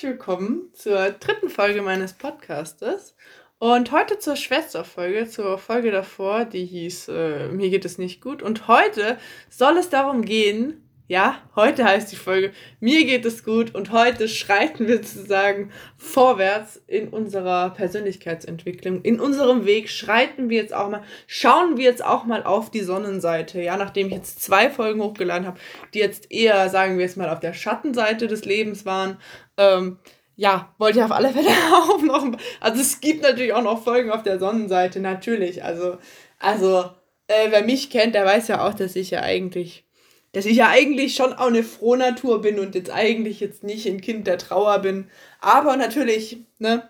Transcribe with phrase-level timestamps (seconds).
[0.00, 3.14] herzlich willkommen zur dritten Folge meines Podcastes.
[3.58, 8.40] Und heute zur Schwesterfolge, zur Folge davor, die hieß äh, Mir geht es nicht gut.
[8.40, 9.18] Und heute
[9.50, 14.28] soll es darum gehen, ja, heute heißt die Folge Mir geht es gut und heute
[14.28, 19.02] schreiten wir sozusagen vorwärts in unserer Persönlichkeitsentwicklung.
[19.02, 22.82] In unserem Weg schreiten wir jetzt auch mal, schauen wir jetzt auch mal auf die
[22.82, 23.60] Sonnenseite.
[23.60, 25.58] Ja, nachdem ich jetzt zwei Folgen hochgeladen habe,
[25.94, 29.16] die jetzt eher, sagen wir jetzt mal, auf der Schattenseite des Lebens waren.
[29.56, 29.98] Ähm,
[30.36, 32.24] ja, wollte ich auf alle Fälle auch noch.
[32.60, 35.64] Also es gibt natürlich auch noch Folgen auf der Sonnenseite, natürlich.
[35.64, 35.98] Also,
[36.38, 36.84] also
[37.26, 39.89] äh, wer mich kennt, der weiß ja auch, dass ich ja eigentlich
[40.32, 44.00] dass ich ja eigentlich schon auch eine Frohnatur bin und jetzt eigentlich jetzt nicht ein
[44.00, 45.10] Kind der Trauer bin.
[45.40, 46.88] Aber natürlich, ne,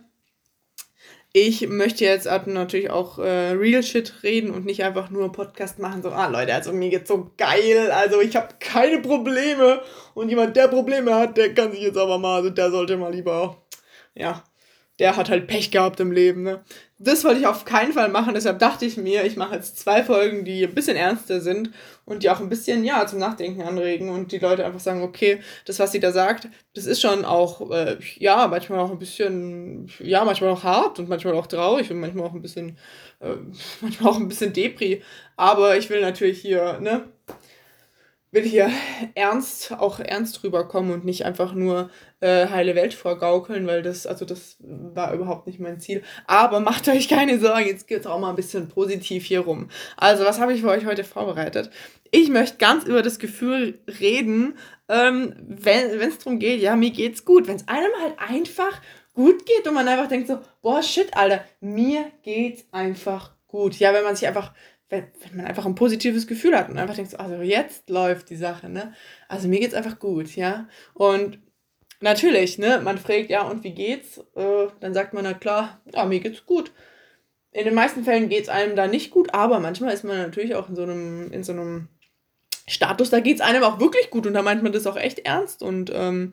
[1.32, 6.02] ich möchte jetzt natürlich auch äh, Real Shit reden und nicht einfach nur Podcast machen,
[6.02, 9.80] so, ah Leute, also mir geht's so geil, also ich habe keine Probleme
[10.14, 13.14] und jemand, der Probleme hat, der kann sich jetzt aber mal, also der sollte mal
[13.14, 13.62] lieber,
[14.14, 14.42] ja,
[15.00, 16.42] der hat halt Pech gehabt im Leben.
[16.42, 16.60] Ne?
[16.98, 20.04] Das wollte ich auf keinen Fall machen, deshalb dachte ich mir, ich mache jetzt zwei
[20.04, 21.70] Folgen, die ein bisschen ernster sind
[22.04, 25.40] und die auch ein bisschen, ja, zum Nachdenken anregen und die Leute einfach sagen, okay,
[25.64, 29.90] das, was sie da sagt, das ist schon auch, äh, ja, manchmal auch ein bisschen,
[29.98, 32.76] ja, manchmal auch hart und manchmal auch traurig und manchmal auch ein bisschen,
[33.20, 33.36] äh,
[33.80, 35.02] manchmal auch ein bisschen Depri.
[35.36, 37.04] Aber ich will natürlich hier, ne,
[38.32, 38.70] will hier
[39.14, 44.24] ernst, auch ernst rüberkommen und nicht einfach nur äh, heile Welt vorgaukeln, weil das, also
[44.24, 46.02] das war überhaupt nicht mein Ziel.
[46.26, 49.68] Aber macht euch keine Sorgen, jetzt geht's auch mal ein bisschen positiv hier rum.
[49.96, 51.70] Also, was habe ich für euch heute vorbereitet?
[52.12, 54.56] Ich möchte ganz über das Gefühl reden,
[54.88, 57.48] ähm, wenn es darum geht, ja, mir geht's gut.
[57.48, 58.80] Wenn es einem halt einfach
[59.14, 63.78] gut geht und man einfach denkt so, boah, shit, Alter, mir geht's einfach gut.
[63.78, 64.52] Ja, wenn man sich einfach
[64.90, 68.36] wenn, man einfach ein positives Gefühl hat und einfach denkt, so, also jetzt läuft die
[68.36, 68.92] Sache, ne?
[69.28, 70.68] Also mir geht's einfach gut, ja.
[70.94, 71.38] Und
[72.00, 74.18] natürlich, ne, man fragt, ja, und wie geht's?
[74.34, 76.72] Äh, dann sagt man, na klar, ja, mir geht's gut.
[77.52, 80.68] In den meisten Fällen geht's einem da nicht gut, aber manchmal ist man natürlich auch
[80.68, 81.88] in so einem, in so einem
[82.68, 85.62] Status, da geht's einem auch wirklich gut und da meint man das auch echt ernst.
[85.62, 86.32] Und ähm,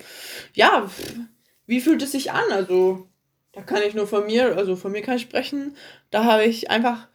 [0.54, 0.90] ja,
[1.68, 2.52] wie fühlt es sich an?
[2.52, 3.08] Also,
[3.52, 5.76] da kann ich nur von mir, also von mir kann ich sprechen.
[6.10, 7.08] Da habe ich einfach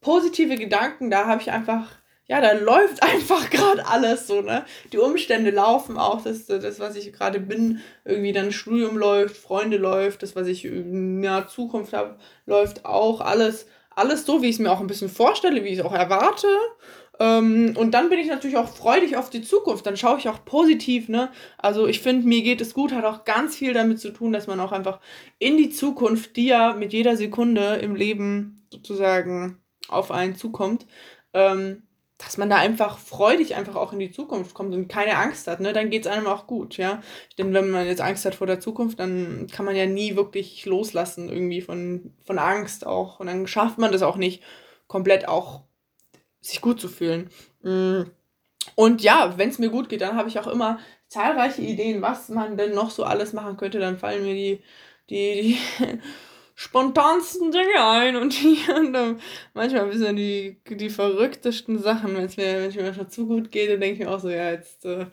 [0.00, 1.86] positive Gedanken, da habe ich einfach,
[2.26, 4.64] ja, da läuft einfach gerade alles so, ne?
[4.92, 9.76] Die Umstände laufen auch, das, das was ich gerade bin, irgendwie dann Studium läuft, Freunde
[9.76, 14.56] läuft, das, was ich in der Zukunft habe, läuft auch, alles, alles so, wie ich
[14.56, 16.48] es mir auch ein bisschen vorstelle, wie ich es auch erwarte.
[17.20, 19.86] Ähm, und dann bin ich natürlich auch freudig auf die Zukunft.
[19.86, 21.30] Dann schaue ich auch positiv, ne?
[21.58, 24.46] Also ich finde, mir geht es gut, hat auch ganz viel damit zu tun, dass
[24.46, 25.00] man auch einfach
[25.38, 30.86] in die Zukunft, die ja mit jeder Sekunde im Leben sozusagen auf einen zukommt,
[31.32, 31.82] ähm,
[32.18, 35.60] dass man da einfach freudig einfach auch in die Zukunft kommt und keine Angst hat,
[35.60, 37.00] ne, dann geht es einem auch gut, ja.
[37.38, 40.66] Denn wenn man jetzt Angst hat vor der Zukunft, dann kann man ja nie wirklich
[40.66, 43.20] loslassen irgendwie von, von Angst auch.
[43.20, 44.42] Und dann schafft man das auch nicht,
[44.88, 45.62] komplett auch
[46.40, 47.30] sich gut zu fühlen.
[47.62, 48.02] Mm.
[48.74, 50.78] Und ja, wenn es mir gut geht, dann habe ich auch immer
[51.08, 53.78] zahlreiche Ideen, was man denn noch so alles machen könnte.
[53.78, 54.62] Dann fallen mir die,
[55.08, 56.00] die, die
[56.60, 59.20] spontansten Dinge ein und die und
[59.54, 63.28] manchmal ein bisschen die, die verrücktesten Sachen, wenn es mir, wenn es mir manchmal zu
[63.28, 65.06] gut geht, dann denke ich mir auch so, ja, jetzt äh,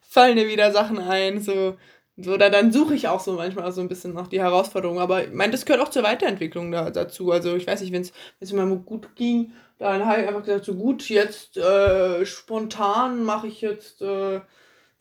[0.00, 1.76] fallen dir wieder Sachen ein, so.
[2.16, 5.00] Da, dann suche ich auch so manchmal so ein bisschen nach die Herausforderung.
[5.00, 7.32] Aber ich meine, das gehört auch zur Weiterentwicklung da, dazu.
[7.32, 10.66] Also ich weiß nicht, wenn es mir mal gut ging, dann habe ich einfach gesagt,
[10.66, 14.40] so gut, jetzt äh, spontan mache ich jetzt äh,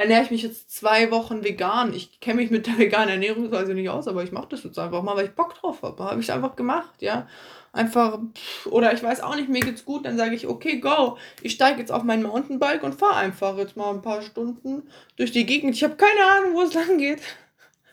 [0.02, 1.94] ernähre ich mich jetzt zwei Wochen vegan.
[1.94, 5.04] Ich kenne mich mit der veganen Ernährungsweise nicht aus, aber ich mache das jetzt einfach
[5.04, 6.04] mal, weil ich Bock drauf habe.
[6.04, 7.28] Habe ich einfach gemacht, ja.
[7.74, 8.20] Einfach,
[8.66, 11.18] oder ich weiß auch nicht, mir geht's gut, dann sage ich, okay, go.
[11.42, 14.84] Ich steige jetzt auf mein Mountainbike und fahre einfach jetzt mal ein paar Stunden
[15.16, 15.76] durch die Gegend.
[15.76, 17.22] Ich habe keine Ahnung, wo es lang geht.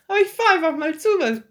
[0.09, 1.07] Aber ich fahre einfach mal zu.
[1.19, 1.43] Weil,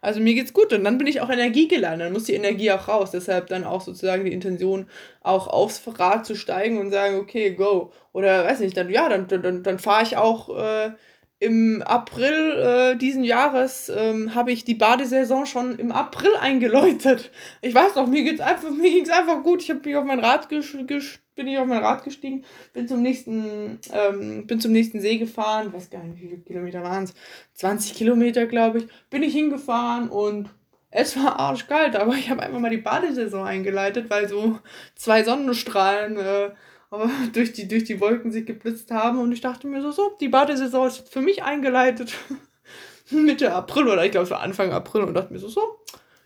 [0.00, 1.98] also mir geht's gut und dann bin ich auch energiegeladen.
[1.98, 3.10] Dann muss die Energie auch raus.
[3.10, 4.88] Deshalb dann auch sozusagen die Intention,
[5.22, 7.92] auch aufs Rad zu steigen und sagen, okay, go.
[8.12, 10.92] Oder weiß nicht, dann ja, dann, dann, dann fahre ich auch äh,
[11.40, 17.30] im April äh, diesen Jahres ähm, habe ich die Badesaison schon im April eingeläutet.
[17.62, 19.62] Ich weiß noch, mir geht's einfach, mir ging's einfach gut.
[19.62, 22.44] Ich habe mich auf mein Rad bin ich auf mein Rad gestiegen,
[22.74, 26.42] bin zum nächsten, ähm, bin zum nächsten See gefahren, ich weiß gar nicht, wie viele
[26.42, 27.14] Kilometer waren es,
[27.54, 30.50] 20 Kilometer, glaube ich, bin ich hingefahren und
[30.90, 34.58] es war arschkalt, aber ich habe einfach mal die Badesaison eingeleitet, weil so
[34.94, 36.50] zwei Sonnenstrahlen äh,
[37.32, 40.28] durch, die, durch die Wolken sich geblitzt haben und ich dachte mir so, so, die
[40.28, 42.14] Badesaison ist für mich eingeleitet.
[43.10, 45.80] Mitte April oder ich glaube es war Anfang April und dachte mir so, so,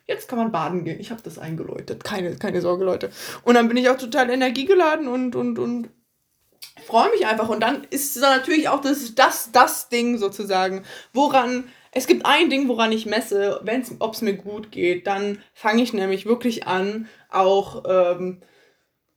[0.07, 1.01] jetzt kann man baden gehen.
[1.01, 2.05] Ich habe das eingeläutet.
[2.05, 3.11] Keine, keine Sorge, Leute.
[3.43, 5.89] Und dann bin ich auch total energiegeladen und, und, und
[6.87, 7.49] freue mich einfach.
[7.49, 12.69] Und dann ist natürlich auch das, das, das Ding sozusagen, woran es gibt ein Ding,
[12.69, 13.63] woran ich messe,
[14.01, 15.07] ob es mir gut geht.
[15.07, 18.43] Dann fange ich nämlich wirklich an, auch ähm,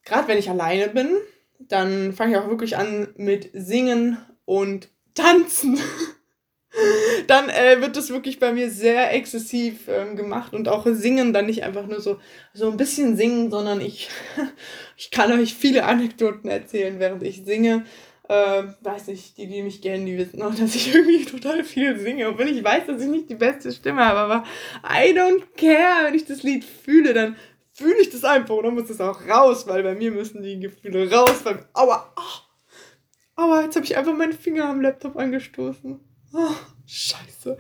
[0.06, 1.18] gerade wenn ich alleine bin,
[1.60, 5.80] dann fange ich auch wirklich an mit Singen und Tanzen.
[7.28, 11.48] dann äh, wird das wirklich bei mir sehr exzessiv ähm, gemacht und auch singen, dann
[11.48, 12.20] nicht einfach nur so,
[12.54, 14.10] so ein bisschen singen, sondern ich,
[14.98, 17.86] ich kann euch viele Anekdoten erzählen, während ich singe.
[18.30, 21.98] Äh, weiß nicht, die, die mich kennen, die wissen auch, dass ich irgendwie total viel
[21.98, 22.28] singe.
[22.28, 24.44] Obwohl ich weiß, dass ich nicht die beste Stimme habe, aber
[24.84, 26.06] I don't care.
[26.06, 27.38] Wenn ich das Lied fühle, dann
[27.78, 30.60] fühle ich das einfach und dann muss das auch raus, weil bei mir müssen die
[30.60, 31.42] Gefühle raus.
[31.44, 36.00] Weil, aua, oh, aua, jetzt habe ich einfach meinen Finger am Laptop angestoßen.
[36.34, 36.56] Oh,
[36.88, 37.58] scheiße.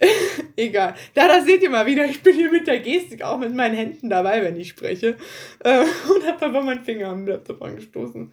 [0.56, 0.94] Egal.
[1.14, 3.74] Da, da seht ihr mal wieder, ich bin hier mit der Gestik auch mit meinen
[3.74, 5.16] Händen dabei, wenn ich spreche.
[5.64, 5.80] Äh,
[6.14, 8.32] und habe einfach meinen Finger am Laptop angestoßen.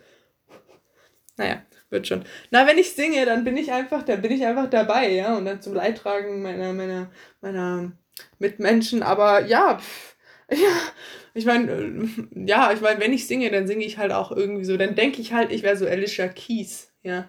[1.35, 2.25] Naja, wird schon.
[2.51, 5.35] Na, wenn ich singe, dann bin ich einfach, dann bin ich einfach dabei, ja.
[5.35, 7.09] Und dann zum Leidtragen meiner, meiner,
[7.41, 7.91] meiner
[8.37, 9.01] Mitmenschen.
[9.01, 10.16] Aber ja, pff,
[10.51, 10.81] ja,
[11.33, 12.07] ich meine, äh,
[12.45, 14.77] ja, ich meine, wenn ich singe, dann singe ich halt auch irgendwie so.
[14.77, 17.27] Dann denke ich halt, ich wäre so Alicia Keys, ja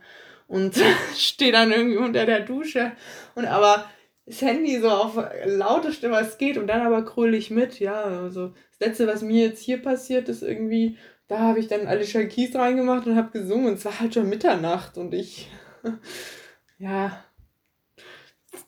[0.49, 0.75] und
[1.17, 2.93] stehe dann irgendwie unter der Dusche.
[3.37, 3.89] Und aber
[4.27, 7.79] das Handy so auf lauteste, was geht und dann aber kröle ich mit.
[7.79, 8.49] Ja, also
[8.79, 10.99] das Letzte, was mir jetzt hier passiert, ist irgendwie,
[11.29, 14.29] da habe ich dann Alicia Keys reingemacht und habe gesungen und es war halt schon
[14.29, 15.49] Mitternacht und ich,
[16.79, 17.25] ja,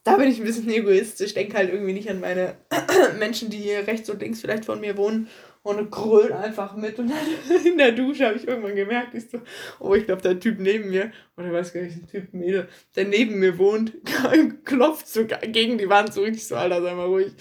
[0.04, 2.56] da bin ich ein bisschen egoistisch, denke halt irgendwie nicht an meine
[3.18, 5.28] Menschen, die hier rechts und links vielleicht von mir wohnen
[5.62, 6.98] und grölt einfach mit.
[6.98, 7.18] Und dann
[7.64, 9.40] in der Dusche habe ich irgendwann gemerkt, ich so,
[9.78, 13.04] oh, ich glaube, der Typ neben mir, oder weiß gar nicht, ein Typ Mädel, der
[13.06, 13.92] neben mir wohnt,
[14.64, 17.32] klopft so gegen die Wand, so richtig so, Alter, sei mal ruhig.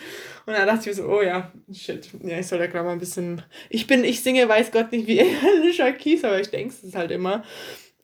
[0.45, 2.99] Und dann dachte ich so, oh ja, shit, ja, ich soll da gerade mal ein
[2.99, 5.21] bisschen, ich bin, ich singe, weiß Gott nicht wie
[5.61, 7.43] Alicia Keys, aber ich denke es halt immer.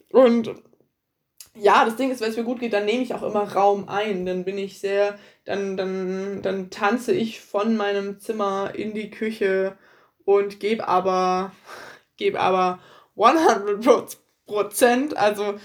[0.10, 0.54] Und
[1.56, 3.88] ja, das Ding ist, wenn es mir gut geht, dann nehme ich auch immer Raum
[3.88, 4.25] ein.
[4.25, 9.78] Dann bin ich sehr, dann, dann, dann tanze ich von meinem Zimmer in die Küche
[10.25, 11.52] und gebe aber,
[12.18, 12.80] gebe aber
[13.18, 15.18] 100 Prozent.
[15.18, 15.56] Also,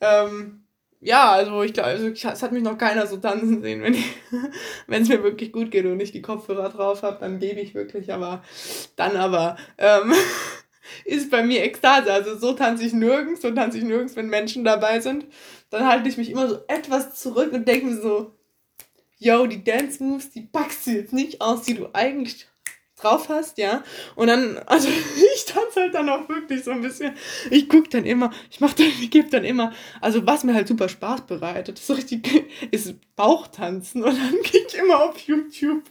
[0.00, 0.64] ähm,
[1.00, 3.82] ja, also ich glaube, also, es hat mich noch keiner so tanzen sehen.
[4.86, 7.74] Wenn es mir wirklich gut geht und ich die Kopfhörer drauf habe, dann gebe ich
[7.74, 8.42] wirklich, aber
[8.96, 10.12] dann aber ähm,
[11.04, 12.12] ist bei mir Ekstase.
[12.12, 15.26] Also so tanze ich nirgends, so tanze ich nirgends, wenn Menschen dabei sind.
[15.70, 18.32] Dann halte ich mich immer so etwas zurück und denke mir so,
[19.18, 22.46] yo, die Dance Moves, die packst du jetzt nicht aus, die du eigentlich
[22.98, 23.82] drauf hast, ja.
[24.16, 27.14] Und dann, also ich tanze halt dann auch wirklich so ein bisschen.
[27.50, 30.68] Ich gucke dann immer, ich mache dann, ich gebe dann immer, also was mir halt
[30.68, 32.28] super Spaß bereitet, ist so richtig,
[32.70, 34.02] ist Bauchtanzen.
[34.02, 35.82] Und dann gehe ich immer auf YouTube,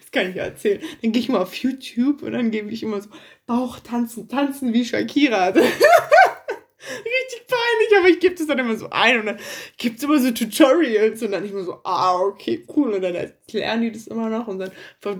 [0.00, 2.82] das kann ich ja erzählen, dann gehe ich mal auf YouTube und dann gebe ich
[2.82, 3.10] immer so
[3.50, 5.46] Bauchtanzen, tanzen wie Shakira.
[5.50, 9.38] richtig peinlich, aber ich gebe das dann immer so ein und dann
[9.76, 12.92] gibt es immer so Tutorials und dann ich immer so, ah, okay, cool.
[12.92, 14.70] Und dann erklären die das immer noch und dann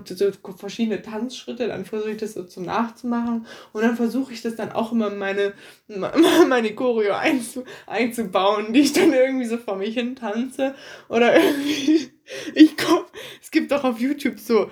[0.05, 4.55] so verschiedene Tanzschritte, dann versuche ich das so zum Nachzumachen und dann versuche ich das
[4.55, 5.51] dann auch immer meine,
[6.47, 10.73] meine Choreo einzu, einzubauen, die ich dann irgendwie so vor mich hin tanze
[11.09, 12.11] oder irgendwie
[12.55, 13.03] ich komm,
[13.41, 14.69] es gibt doch auf YouTube so,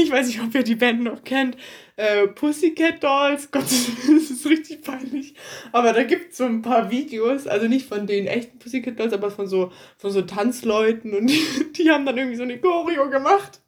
[0.00, 1.56] ich weiß nicht, ob ihr die Band noch kennt,
[2.00, 5.34] äh, Pussycat Dolls, Gott, das ist richtig peinlich.
[5.70, 9.12] Aber da gibt es so ein paar Videos, also nicht von den echten Pussycat Dolls,
[9.12, 13.10] aber von so, von so Tanzleuten und die, die haben dann irgendwie so eine Choreo
[13.10, 13.60] gemacht.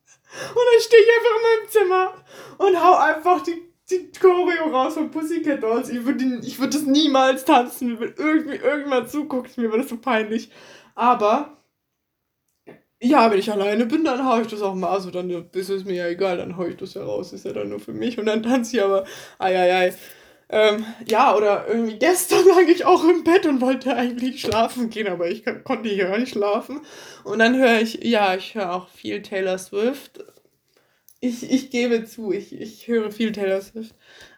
[0.48, 2.24] Und dann stehe ich einfach in meinem Zimmer
[2.56, 5.90] und hau einfach die, die Choreo raus von Pussycat Dolls.
[5.90, 10.50] Ich würde würd das niemals tanzen, wenn irgendwie irgendwann zuguckt, mir war das so peinlich.
[10.94, 11.61] Aber
[13.02, 14.90] ja, wenn ich alleine bin, dann hau ich das auch mal.
[14.90, 17.32] Also dann ist es mir ja egal, dann hau ich das ja raus.
[17.32, 18.18] Ist ja dann nur für mich.
[18.18, 19.04] Und dann tanze ich aber,
[19.38, 19.94] ei, ei.
[20.48, 25.08] Ähm, ja, oder irgendwie gestern lag ich auch im Bett und wollte eigentlich schlafen gehen,
[25.08, 26.80] aber ich konnte hier nicht schlafen.
[27.24, 30.24] Und dann höre ich, ja, ich höre auch viel Taylor Swift.
[31.20, 33.94] Ich, ich gebe zu, ich, ich höre viel Taylor Swift.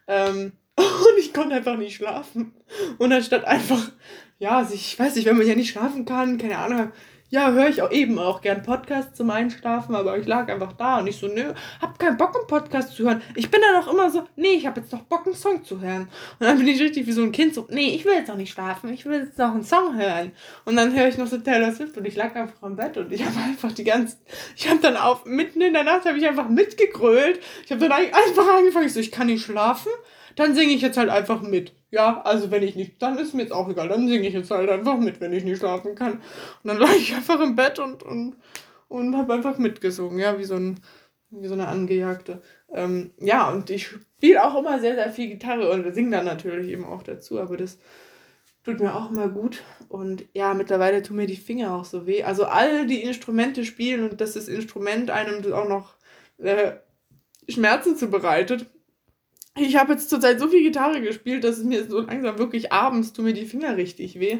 [0.06, 2.54] Ähm, und ich konnte einfach nicht schlafen.
[2.98, 3.90] Und anstatt einfach,
[4.38, 6.92] ja, ich weiß nicht, wenn man ja nicht schlafen kann, keine Ahnung,
[7.34, 11.00] ja, höre ich auch eben auch gern Podcasts zum Einschlafen, aber ich lag einfach da
[11.00, 13.22] und ich so, nö, hab keinen Bock, einen Podcast zu hören.
[13.34, 15.80] Ich bin dann auch immer so, nee, ich habe jetzt noch Bock, einen Song zu
[15.80, 16.02] hören.
[16.38, 18.36] Und dann bin ich richtig wie so ein Kind so, nee, ich will jetzt noch
[18.36, 20.30] nicht schlafen, ich will jetzt noch einen Song hören.
[20.64, 23.12] Und dann höre ich noch so Taylor Swift und ich lag einfach am Bett und
[23.12, 24.16] ich habe einfach die ganze,
[24.54, 27.40] ich habe dann auf, mitten in der Nacht habe ich einfach mitgegrölt.
[27.64, 29.90] Ich habe dann einfach angefangen, ich so, ich kann nicht schlafen,
[30.36, 31.72] dann singe ich jetzt halt einfach mit.
[31.94, 34.50] Ja, also wenn ich nicht, dann ist mir jetzt auch egal, dann singe ich jetzt
[34.50, 36.14] halt einfach mit, wenn ich nicht schlafen kann.
[36.14, 36.22] Und
[36.64, 38.36] dann lag ich einfach im Bett und, und,
[38.88, 40.80] und habe einfach mitgesungen, ja, wie so, ein,
[41.30, 42.42] wie so eine Angejagte.
[42.72, 46.68] Ähm, ja, und ich spiele auch immer sehr, sehr viel Gitarre und singe dann natürlich
[46.68, 47.78] eben auch dazu, aber das,
[48.64, 49.62] tut mir auch immer gut.
[49.88, 52.24] Und ja, mittlerweile tun mir die Finger auch so weh.
[52.24, 55.94] Also alle, die Instrumente spielen und dass das Instrument einem auch noch
[56.38, 56.72] äh,
[57.48, 58.66] Schmerzen zubereitet.
[59.56, 63.12] Ich habe jetzt zurzeit so viel Gitarre gespielt, dass es mir so langsam wirklich abends
[63.12, 64.38] tun mir die Finger richtig weh.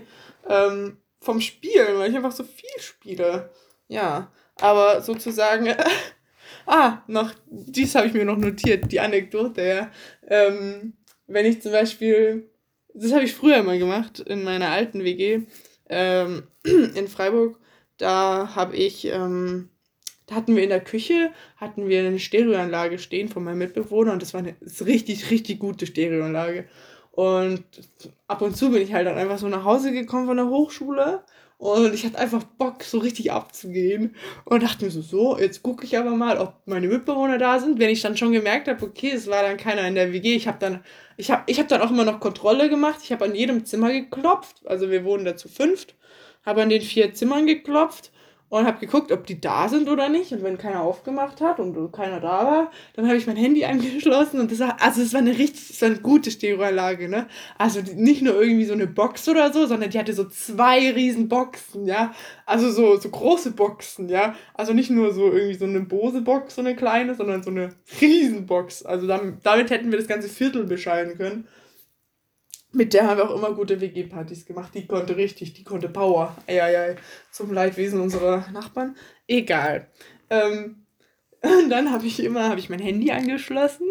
[0.48, 3.50] Ähm, vom Spielen, weil ich einfach so viel spiele.
[3.88, 5.74] Ja, aber sozusagen,
[6.66, 9.90] ah, noch, dies habe ich mir noch notiert, die Anekdote, ja.
[10.26, 10.94] Ähm,
[11.26, 12.50] wenn ich zum Beispiel,
[12.92, 15.42] das habe ich früher immer gemacht, in meiner alten WG
[15.88, 17.58] ähm, in Freiburg,
[17.98, 19.70] da habe ich, ähm,
[20.26, 24.22] da hatten wir in der Küche, hatten wir eine Stereoanlage stehen von meinem Mitbewohner und
[24.22, 26.66] das war eine richtig, richtig gute Stereoanlage.
[27.10, 27.64] Und
[28.26, 31.22] ab und zu bin ich halt dann einfach so nach Hause gekommen von der Hochschule
[31.58, 34.16] und ich hatte einfach Bock, so richtig abzugehen.
[34.44, 37.78] Und dachte mir so, so, jetzt gucke ich aber mal, ob meine Mitbewohner da sind.
[37.78, 40.34] Wenn ich dann schon gemerkt habe, okay, es war dann keiner in der WG.
[40.34, 40.84] Ich habe dann,
[41.16, 43.00] ich habe ich hab dann auch immer noch Kontrolle gemacht.
[43.02, 44.66] Ich habe an jedem Zimmer geklopft.
[44.66, 45.94] Also wir wohnen da zu fünft.
[46.44, 48.10] Habe an den vier Zimmern geklopft
[48.58, 50.30] und habe geguckt, ob die da sind oder nicht.
[50.30, 54.38] Und wenn keiner aufgemacht hat und keiner da war, dann habe ich mein Handy angeschlossen
[54.38, 57.26] und das war, also es war eine richtig, es war eine gute Stereoanlage, ne?
[57.58, 61.28] Also nicht nur irgendwie so eine Box oder so, sondern die hatte so zwei riesen
[61.28, 62.14] Boxen, ja?
[62.46, 64.36] Also so, so große Boxen, ja?
[64.54, 67.70] Also nicht nur so irgendwie so eine Bose-Box, so eine kleine, sondern so eine
[68.00, 68.84] Riesenbox.
[68.84, 71.48] Also damit, damit hätten wir das ganze Viertel bescheiden können
[72.74, 74.74] mit der haben wir auch immer gute WG-Partys gemacht.
[74.74, 76.36] Die konnte richtig, die konnte Power.
[76.46, 76.96] Eieiei,
[77.30, 78.96] zum Leidwesen unserer Nachbarn.
[79.26, 79.88] Egal.
[80.30, 80.86] Ähm,
[81.42, 83.86] und dann habe ich immer, habe ich mein Handy angeschlossen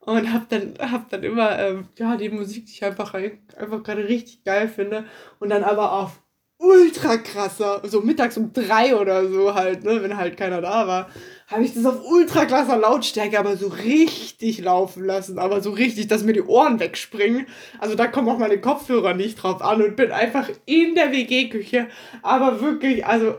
[0.00, 4.08] und habe dann, hab dann immer, ähm, ja, die Musik, die ich einfach, einfach gerade
[4.08, 5.04] richtig geil finde.
[5.38, 6.22] Und dann aber auf
[6.58, 11.08] ultra krasser, so mittags um drei oder so halt, ne, wenn halt keiner da war
[11.48, 15.38] habe ich das auf ultra krasser Lautstärke aber so richtig laufen lassen.
[15.38, 17.46] Aber so richtig, dass mir die Ohren wegspringen.
[17.78, 21.88] Also da kommen auch meine Kopfhörer nicht drauf an und bin einfach in der WG-Küche.
[22.22, 23.36] Aber wirklich, also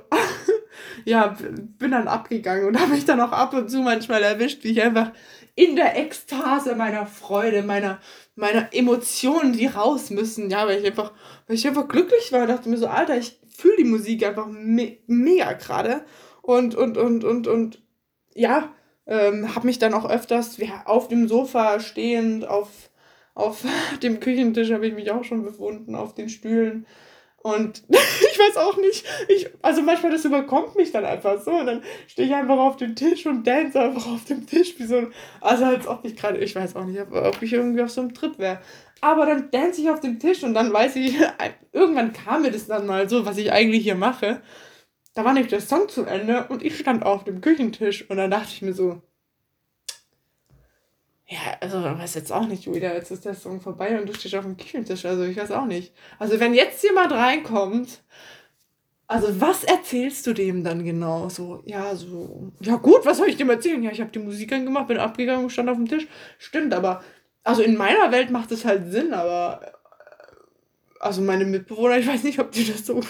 [1.05, 1.37] ja,
[1.77, 4.81] bin dann abgegangen und habe mich dann auch ab und zu manchmal erwischt, wie ich
[4.81, 5.11] einfach
[5.59, 7.99] in der Ekstase meiner Freude, meiner,
[8.35, 11.11] meiner Emotionen, die raus müssen, ja, weil ich einfach,
[11.47, 14.99] weil ich einfach glücklich war, dachte mir so, Alter, ich fühle die Musik einfach me
[15.07, 16.05] mega gerade.
[16.41, 17.83] Und, und, und, und, und
[18.33, 18.73] ja,
[19.05, 22.69] ähm, habe mich dann auch öfters ja, auf dem Sofa stehend, auf,
[23.33, 23.65] auf
[24.01, 26.85] dem Küchentisch habe ich mich auch schon befunden, auf den Stühlen.
[27.41, 31.65] Und ich weiß auch nicht, ich, also manchmal das überkommt mich dann einfach so und
[31.65, 34.97] dann stehe ich einfach auf dem Tisch und dance einfach auf dem Tisch wie so
[34.97, 38.01] ein, also als ob ich gerade, ich weiß auch nicht, ob, ich irgendwie auf so
[38.01, 38.59] einem Trip wäre.
[39.01, 41.15] Aber dann dance ich auf dem Tisch und dann weiß ich,
[41.71, 44.41] irgendwann kam mir das dann mal so, was ich eigentlich hier mache
[45.19, 48.31] da war nicht der Song zu Ende und ich stand auf dem Küchentisch und dann
[48.31, 49.01] dachte ich mir so,
[51.29, 54.33] ja, also weiß jetzt auch nicht, wieder, jetzt ist der Song vorbei und du stehst
[54.35, 55.93] auf dem Küchentisch, also ich weiß auch nicht.
[56.17, 58.01] Also wenn jetzt jemand reinkommt,
[59.07, 61.29] also was erzählst du dem dann genau?
[61.29, 63.81] So, ja, so, ja gut, was soll ich dem erzählen?
[63.83, 66.07] Ja, ich habe die Musik angemacht, bin abgegangen und stand auf dem Tisch.
[66.39, 67.03] Stimmt, aber,
[67.43, 69.71] also in meiner Welt macht es halt Sinn, aber, äh,
[70.99, 73.01] also meine Mitbewohner, ich weiß nicht, ob die das so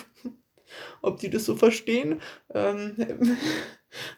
[1.01, 2.21] ob die das so verstehen.
[2.53, 2.95] Ähm,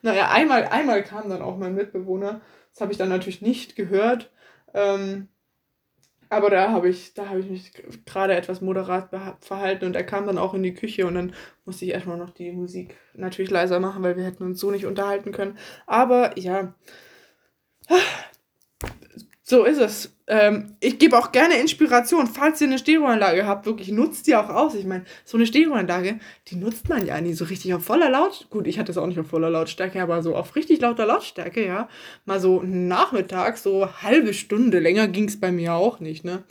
[0.02, 2.42] naja, einmal, einmal kam dann auch mein Mitbewohner.
[2.74, 4.32] Das habe ich dann natürlich nicht gehört.
[4.74, 5.28] Ähm,
[6.30, 7.74] aber da habe ich, da ich mich
[8.06, 9.10] gerade etwas moderat
[9.44, 11.34] verhalten und er kam dann auch in die Küche und dann
[11.66, 14.86] musste ich erstmal noch die Musik natürlich leiser machen, weil wir hätten uns so nicht
[14.86, 15.58] unterhalten können.
[15.88, 16.74] Aber ja,
[19.52, 20.16] so ist es.
[20.28, 24.50] Ähm, ich gebe auch gerne Inspiration, falls ihr eine Stereoanlage habt, wirklich nutzt die auch
[24.50, 24.74] aus.
[24.76, 28.50] Ich meine, so eine Stereoanlage, die nutzt man ja nie so richtig auf voller Lautstärke.
[28.50, 31.66] Gut, ich hatte es auch nicht auf voller Lautstärke, aber so auf richtig lauter Lautstärke,
[31.66, 31.90] ja.
[32.26, 36.44] Mal so Nachmittag, so halbe Stunde, länger ging es bei mir auch nicht, ne?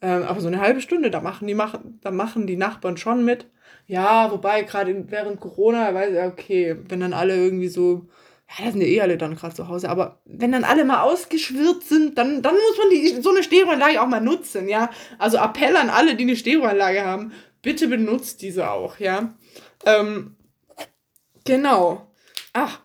[0.00, 3.24] Ähm, aber so eine halbe Stunde, da machen die, machen, da machen die Nachbarn schon
[3.24, 3.46] mit.
[3.88, 8.06] Ja, wobei gerade während Corona, weiß ich, okay, wenn dann alle irgendwie so
[8.48, 11.02] ja, da sind ja eh alle dann gerade zu Hause, aber wenn dann alle mal
[11.02, 14.90] ausgeschwirrt sind, dann, dann muss man die, so eine Stereoanlage auch mal nutzen, ja.
[15.18, 19.34] Also Appell an alle, die eine Stereoanlage haben, bitte benutzt diese auch, ja.
[19.84, 20.36] Ähm,
[21.44, 22.12] genau.
[22.52, 22.80] Ach,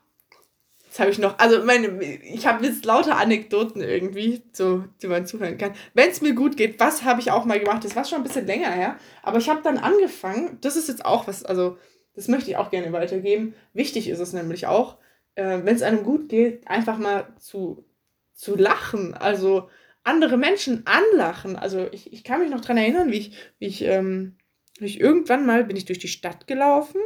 [0.85, 5.27] jetzt habe ich noch, also meine, ich habe jetzt lauter Anekdoten irgendwie, so, die man
[5.27, 5.73] zuhören kann.
[5.93, 7.85] Wenn es mir gut geht, was habe ich auch mal gemacht?
[7.85, 11.05] Das war schon ein bisschen länger her, aber ich habe dann angefangen, das ist jetzt
[11.05, 11.77] auch was, also
[12.15, 13.53] das möchte ich auch gerne weitergeben.
[13.73, 14.97] Wichtig ist es nämlich auch,
[15.35, 17.85] äh, wenn es einem gut geht, einfach mal zu,
[18.33, 19.13] zu lachen.
[19.13, 19.69] Also
[20.03, 21.55] andere Menschen anlachen.
[21.55, 24.37] Also ich, ich kann mich noch daran erinnern, wie ich, wie ich, ähm,
[24.79, 26.99] wie ich irgendwann mal bin ich durch die Stadt gelaufen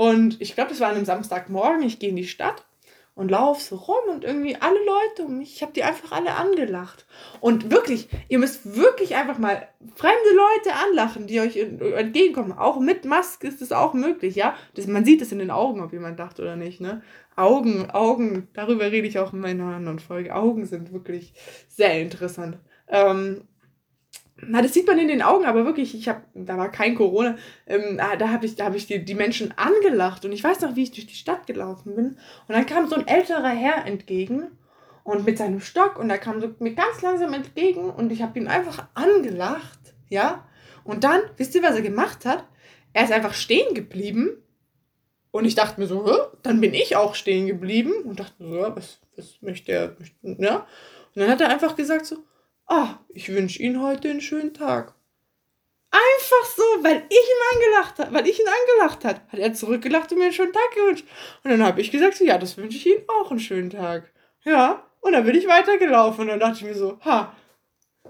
[0.00, 2.66] und ich glaube, das war an einem Samstagmorgen, ich gehe in die Stadt
[3.20, 6.36] und laufe so rum und irgendwie alle Leute um mich, ich habe die einfach alle
[6.36, 7.04] angelacht.
[7.42, 12.52] Und wirklich, ihr müsst wirklich einfach mal fremde Leute anlachen, die euch entgegenkommen.
[12.52, 14.56] Auch mit Maske ist es auch möglich, ja.
[14.74, 17.02] Das, man sieht es in den Augen, ob jemand lacht oder nicht, ne?
[17.36, 20.34] Augen, Augen, darüber rede ich auch in meiner anderen Folge.
[20.34, 21.34] Augen sind wirklich
[21.68, 22.56] sehr interessant.
[22.88, 23.42] Ähm,
[24.46, 27.36] na, das sieht man in den Augen, aber wirklich, ich habe, da war kein Corona,
[27.66, 30.76] ähm, da habe ich, da hab ich die, die Menschen angelacht und ich weiß noch,
[30.76, 32.06] wie ich durch die Stadt gelaufen bin.
[32.06, 34.48] Und dann kam so ein älterer Herr entgegen
[35.04, 38.38] und mit seinem Stock und er kam so mir ganz langsam entgegen und ich habe
[38.38, 40.46] ihn einfach angelacht, ja,
[40.84, 42.44] und dann, wisst ihr, was er gemacht hat?
[42.92, 44.30] Er ist einfach stehen geblieben
[45.30, 49.00] und ich dachte mir so, dann bin ich auch stehen geblieben und dachte so, was,
[49.16, 50.66] was möchte er, ja,
[51.14, 52.16] und dann hat er einfach gesagt so,
[52.70, 54.94] ah, ich wünsche Ihnen heute einen schönen Tag.
[55.90, 60.12] Einfach so, weil ich ihn angelacht habe, weil ich ihn angelacht hat, hat er zurückgelacht
[60.12, 61.04] und mir einen schönen Tag gewünscht.
[61.42, 64.12] Und dann habe ich gesagt, so, ja, das wünsche ich Ihnen auch einen schönen Tag.
[64.44, 67.34] Ja, und dann bin ich weitergelaufen und dann dachte ich mir so, ha,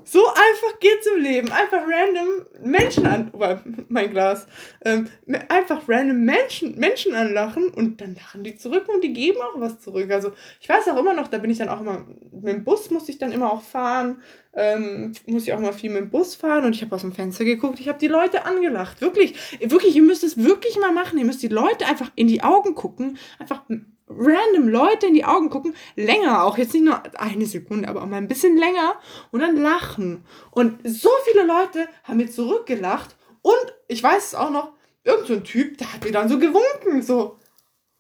[0.05, 1.53] so einfach geht's im Leben.
[1.53, 3.57] Einfach random Menschen an, oh,
[3.89, 4.47] mein Glas,
[4.85, 5.09] ähm,
[5.49, 9.81] einfach random Menschen, Menschen anlachen und dann lachen die zurück und die geben auch was
[9.81, 10.11] zurück.
[10.11, 12.91] Also ich weiß auch immer noch, da bin ich dann auch immer, mit dem Bus
[12.91, 14.23] muss ich dann immer auch fahren,
[14.55, 17.13] ähm, muss ich auch mal viel mit dem Bus fahren und ich habe aus dem
[17.13, 19.01] Fenster geguckt, ich habe die Leute angelacht.
[19.01, 21.19] Wirklich, wirklich, ihr müsst es wirklich mal machen.
[21.19, 23.63] Ihr müsst die Leute einfach in die Augen gucken, einfach
[24.11, 26.59] random Leute in die Augen gucken, länger, auch.
[26.59, 28.97] Jetzt nicht nur eine Sekunde, aber auch mal ein bisschen länger.
[29.31, 30.25] Und dann lachen.
[30.51, 33.17] Und so viele Leute haben mir zurückgelacht.
[33.43, 34.73] Und ich weiß es auch noch,
[35.05, 37.37] irgend so ein Typ, der hat mir dann so gewunken, so.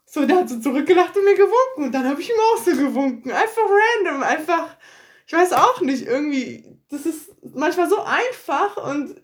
[0.04, 1.84] So, der hat so zurückgelacht und mir gewunken.
[1.84, 3.30] Und dann habe ich ihm auch so gewunken.
[3.30, 4.76] Einfach random, einfach,
[5.24, 9.14] ich weiß auch nicht, irgendwie, das ist manchmal so einfach und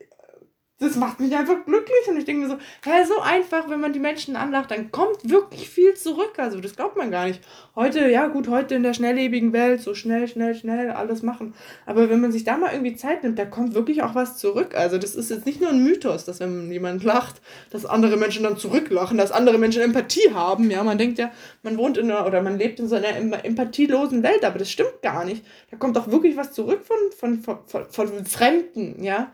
[0.78, 3.94] das macht mich einfach glücklich und ich denke mir so, hä, so einfach, wenn man
[3.94, 6.34] die Menschen anlacht, dann kommt wirklich viel zurück.
[6.36, 7.40] Also das glaubt man gar nicht.
[7.74, 11.54] Heute, ja gut, heute in der schnelllebigen Welt, so schnell, schnell, schnell alles machen.
[11.86, 14.74] Aber wenn man sich da mal irgendwie Zeit nimmt, da kommt wirklich auch was zurück.
[14.74, 18.42] Also das ist jetzt nicht nur ein Mythos, dass wenn jemand lacht, dass andere Menschen
[18.42, 20.70] dann zurücklachen, dass andere Menschen Empathie haben.
[20.70, 24.22] Ja, man denkt ja, man wohnt in einer, oder man lebt in so einer empathielosen
[24.22, 25.42] Welt, aber das stimmt gar nicht.
[25.70, 29.32] Da kommt auch wirklich was zurück von, von, von, von, von Fremden, ja.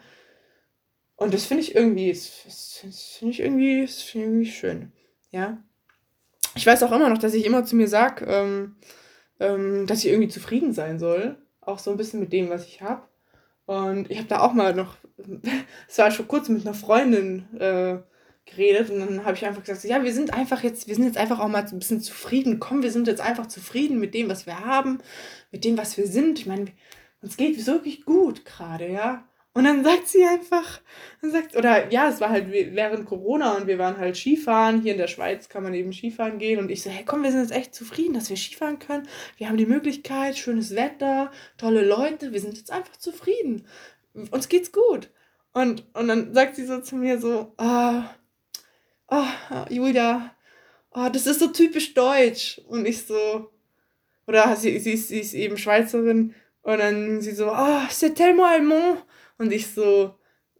[1.23, 4.93] Und das finde ich irgendwie, finde ich irgendwie, das irgendwie schön.
[5.31, 5.59] Ja.
[6.55, 8.77] Ich weiß auch immer noch, dass ich immer zu mir sage, ähm,
[9.41, 11.37] ähm, dass ich irgendwie zufrieden sein soll.
[11.61, 13.03] Auch so ein bisschen mit dem, was ich habe.
[13.67, 14.97] Und ich habe da auch mal noch,
[15.89, 17.99] es war schon kurz mit einer Freundin äh,
[18.45, 21.17] geredet und dann habe ich einfach gesagt, ja, wir sind einfach jetzt, wir sind jetzt
[21.17, 22.59] einfach auch mal ein bisschen zufrieden.
[22.59, 24.99] Komm, wir sind jetzt einfach zufrieden mit dem, was wir haben,
[25.53, 26.41] mit dem, was wir sind.
[26.41, 26.67] Ich meine,
[27.23, 29.25] uns geht wirklich gut gerade, ja.
[29.55, 30.81] Und dann sagt sie einfach,
[31.21, 34.81] dann sagt, oder ja, es war halt während Corona und wir waren halt Skifahren.
[34.81, 36.59] Hier in der Schweiz kann man eben Skifahren gehen.
[36.59, 39.07] Und ich so, hey komm, wir sind jetzt echt zufrieden, dass wir Skifahren können.
[39.37, 42.33] Wir haben die Möglichkeit, schönes Wetter, tolle Leute.
[42.33, 43.67] Wir sind jetzt einfach zufrieden.
[44.31, 45.11] Uns geht's gut.
[45.53, 48.05] Und, und dann sagt sie so zu mir so, ah,
[49.09, 49.27] oh,
[49.69, 50.35] Julia,
[50.93, 52.59] oh, das ist so typisch deutsch.
[52.69, 53.51] Und ich so,
[54.27, 56.35] oder sie, sie, sie ist eben Schweizerin.
[56.63, 59.05] Und dann sie so, ah, oh, c'est tellement allemand.
[59.43, 60.15] Und ich so,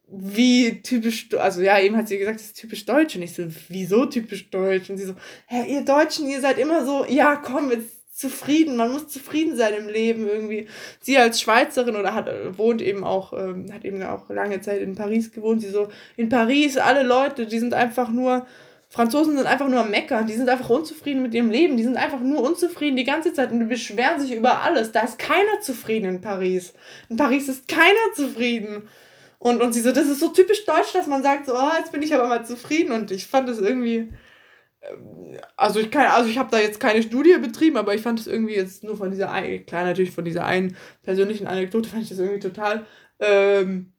[0.09, 3.15] wie typisch, also ja, eben hat sie gesagt, das ist typisch deutsch.
[3.15, 4.91] Und ich so, wieso typisch deutsch?
[4.91, 5.15] Und sie so,
[5.49, 9.75] ja, ihr Deutschen, ihr seid immer so, ja, komm, jetzt zufrieden, man muss zufrieden sein
[9.75, 10.67] im Leben irgendwie.
[11.01, 14.97] Sie als Schweizerin oder hat, wohnt eben auch, ähm, hat eben auch lange Zeit in
[14.97, 15.63] Paris gewohnt.
[15.63, 18.47] Sie so, in Paris, alle Leute, die sind einfach nur,
[18.93, 21.97] Franzosen sind einfach nur am Meckern, die sind einfach unzufrieden mit ihrem Leben, die sind
[21.97, 24.93] einfach nur unzufrieden die ganze Zeit und beschweren sich über alles.
[24.93, 26.75] Da ist keiner zufrieden in Paris.
[27.09, 28.83] In Paris ist keiner zufrieden.
[29.39, 31.91] Und, und sie so, das ist so typisch deutsch, dass man sagt, so, oh, jetzt
[31.91, 32.93] bin ich aber mal zufrieden.
[32.93, 34.13] Und ich fand das irgendwie,
[34.83, 38.21] ähm, also ich kann, also ich habe da jetzt keine Studie betrieben, aber ich fand
[38.21, 42.03] es irgendwie jetzt nur von dieser einen, klar natürlich von dieser einen persönlichen Anekdote, fand
[42.03, 42.85] ich das irgendwie total
[43.21, 43.92] ähm,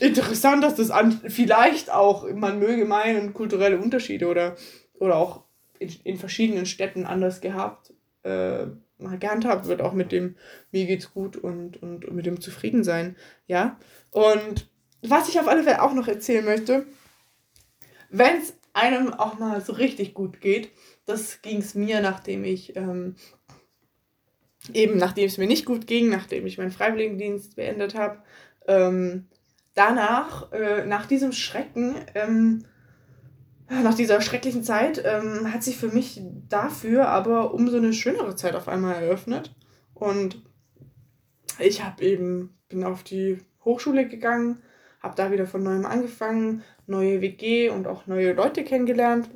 [0.00, 4.56] interessant, dass das an, vielleicht auch, man möge meinen, kulturelle Unterschiede oder,
[4.98, 5.44] oder auch
[5.78, 8.66] in, in verschiedenen Städten anders gehabt, äh,
[8.98, 10.36] mal gehandhabt wird, auch mit dem
[10.70, 13.78] mir geht's gut und, und, und mit dem Zufriedensein, ja.
[14.10, 14.68] Und
[15.02, 16.86] was ich auf alle Fälle auch noch erzählen möchte,
[18.10, 20.70] wenn es einem auch mal so richtig gut geht,
[21.04, 23.16] das ging es mir, nachdem ich ähm,
[24.72, 28.22] eben nachdem es mir nicht gut ging, nachdem ich meinen Freiwilligendienst beendet habe,
[28.66, 29.28] ähm,
[29.76, 32.64] danach, äh, nach diesem Schrecken, ähm,
[33.68, 38.56] nach dieser schrecklichen Zeit, ähm, hat sich für mich dafür aber umso eine schönere Zeit
[38.56, 39.54] auf einmal eröffnet.
[39.94, 40.42] Und
[41.58, 44.62] ich habe eben, bin auf die Hochschule gegangen,
[45.00, 49.28] habe da wieder von neuem angefangen, neue WG und auch neue Leute kennengelernt.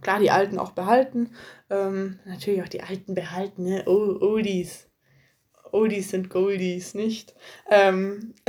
[0.00, 1.30] klar, die Alten auch behalten.
[1.68, 3.84] Ähm, natürlich auch die Alten behalten, ne?
[3.86, 4.89] Oh, Oldies.
[5.72, 7.34] Oldies sind Goldies, nicht?
[7.70, 8.34] Ähm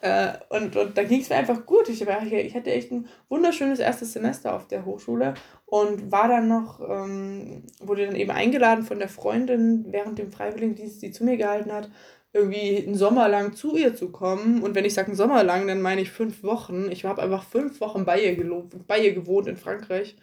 [0.00, 1.88] äh, und, und da ging es mir einfach gut.
[1.88, 5.34] Ich, war, ich hatte echt ein wunderschönes erstes Semester auf der Hochschule
[5.66, 11.02] und war dann noch, ähm, wurde dann eben eingeladen von der Freundin während dem Freiwilligendienst,
[11.02, 11.90] die zu mir gehalten hat,
[12.32, 14.62] irgendwie einen Sommer lang zu ihr zu kommen.
[14.62, 16.90] Und wenn ich sage einen Sommer lang, dann meine ich fünf Wochen.
[16.90, 20.16] Ich habe einfach fünf Wochen bei ihr, bei ihr gewohnt in Frankreich.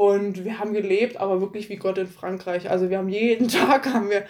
[0.00, 2.70] Und wir haben gelebt, aber wirklich wie Gott in Frankreich.
[2.70, 4.24] Also wir haben jeden Tag haben wir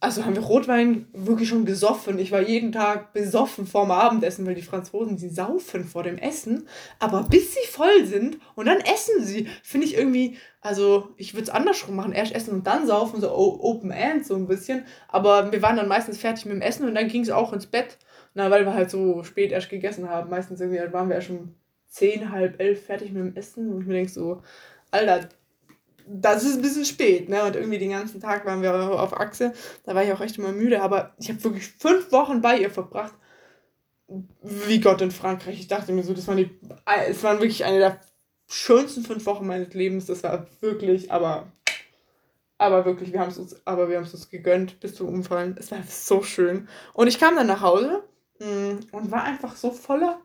[0.00, 2.18] also haben wir Rotwein wirklich schon gesoffen.
[2.18, 6.66] Ich war jeden Tag besoffen vorm Abendessen, weil die Franzosen, sie saufen vor dem Essen.
[6.98, 11.42] Aber bis sie voll sind und dann essen sie, finde ich irgendwie, also ich würde
[11.42, 12.12] es andersrum machen.
[12.12, 14.86] Erst essen und dann saufen, so Open End so ein bisschen.
[15.08, 17.66] Aber wir waren dann meistens fertig mit dem Essen und dann ging es auch ins
[17.66, 17.98] Bett.
[18.32, 20.30] Na, weil wir halt so spät erst gegessen haben.
[20.30, 21.54] Meistens irgendwie waren wir ja schon
[21.86, 23.70] zehn, halb elf fertig mit dem Essen.
[23.70, 24.42] Und ich mir denke so,
[24.92, 25.28] Alter,
[26.06, 27.42] das ist ein bisschen spät, ne?
[27.44, 29.52] Und irgendwie den ganzen Tag waren wir auf Achse.
[29.84, 32.70] Da war ich auch echt immer müde, aber ich habe wirklich fünf Wochen bei ihr
[32.70, 33.14] verbracht.
[34.42, 35.58] Wie Gott in Frankreich.
[35.58, 36.50] Ich dachte mir so, das waren die.
[37.08, 38.00] Es waren wirklich eine der
[38.46, 40.06] schönsten fünf Wochen meines Lebens.
[40.06, 41.50] Das war wirklich, aber.
[42.58, 45.56] Aber wirklich, wir haben es uns, aber wir haben es uns gegönnt bis zum Umfallen.
[45.58, 46.68] Es war so schön.
[46.92, 48.04] Und ich kam dann nach Hause
[48.38, 50.20] mm, und war einfach so voller.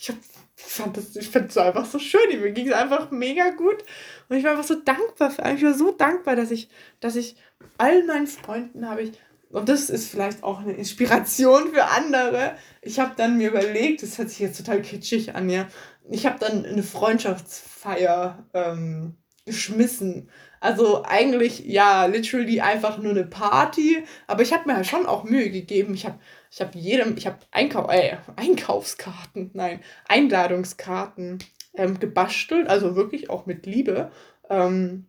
[0.00, 0.12] Ich
[0.56, 2.40] ich fand das, ich fand es einfach so schön.
[2.40, 3.82] Mir ging es einfach mega gut.
[4.28, 6.68] Und ich war einfach so dankbar für Ich war so dankbar, dass ich,
[7.00, 7.36] dass ich
[7.76, 9.12] allen meinen Freunden habe ich,
[9.50, 12.56] und das ist vielleicht auch eine Inspiration für andere.
[12.82, 15.66] Ich habe dann mir überlegt, das hört sich jetzt total kitschig an, ja.
[16.08, 20.30] Ich habe dann eine Freundschaftsfeier ähm, geschmissen.
[20.60, 24.04] Also eigentlich, ja, literally einfach nur eine Party.
[24.26, 25.94] Aber ich habe mir ja schon auch Mühe gegeben.
[25.94, 26.18] Ich habe
[26.50, 31.38] ich habe jedem, ich habe Einkau äh, Einkaufskarten, nein, Einladungskarten
[31.74, 34.10] ähm, gebastelt, also wirklich auch mit Liebe.
[34.48, 35.06] Ähm,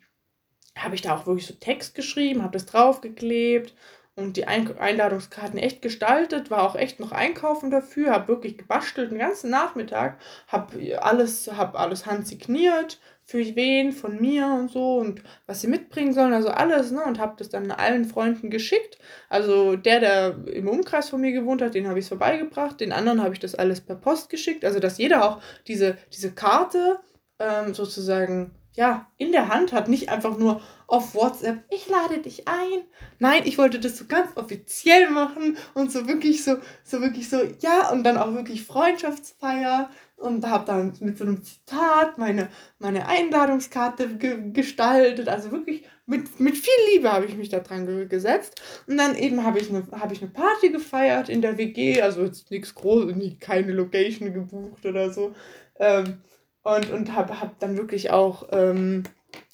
[0.78, 3.74] habe ich da auch wirklich so Text geschrieben, habe das draufgeklebt
[4.16, 9.12] und die Ein Einladungskarten echt gestaltet, war auch echt noch einkaufen dafür, habe wirklich gebastelt
[9.12, 15.22] den ganzen Nachmittag, habe alles, hab alles handsigniert, für wen, von mir und so und
[15.46, 17.04] was sie mitbringen sollen, also alles, ne?
[17.04, 18.98] Und habe das dann allen Freunden geschickt.
[19.30, 23.22] Also der, der im Umkreis von mir gewohnt hat, den habe ich vorbeigebracht, den anderen
[23.22, 24.66] habe ich das alles per Post geschickt.
[24.66, 27.00] Also dass jeder auch diese, diese Karte
[27.40, 32.48] ähm, sozusagen ja, in der Hand hat, nicht einfach nur auf WhatsApp, ich lade dich
[32.48, 32.84] ein.
[33.20, 37.38] Nein, ich wollte das so ganz offiziell machen und so wirklich so, so wirklich so,
[37.60, 39.90] ja, und dann auch wirklich Freundschaftsfeier
[40.22, 45.28] und habe dann mit so einem Zitat meine, meine Einladungskarte ge gestaltet.
[45.28, 48.62] Also wirklich mit, mit viel Liebe habe ich mich da dran ge gesetzt.
[48.88, 52.24] Und dann eben habe ich, eine, hab ich eine Party gefeiert in der WG, also
[52.24, 55.34] jetzt nichts Großes, keine Location gebucht oder so.
[55.80, 56.22] Ähm,
[56.64, 59.04] und und habe hab dann wirklich auch, ähm,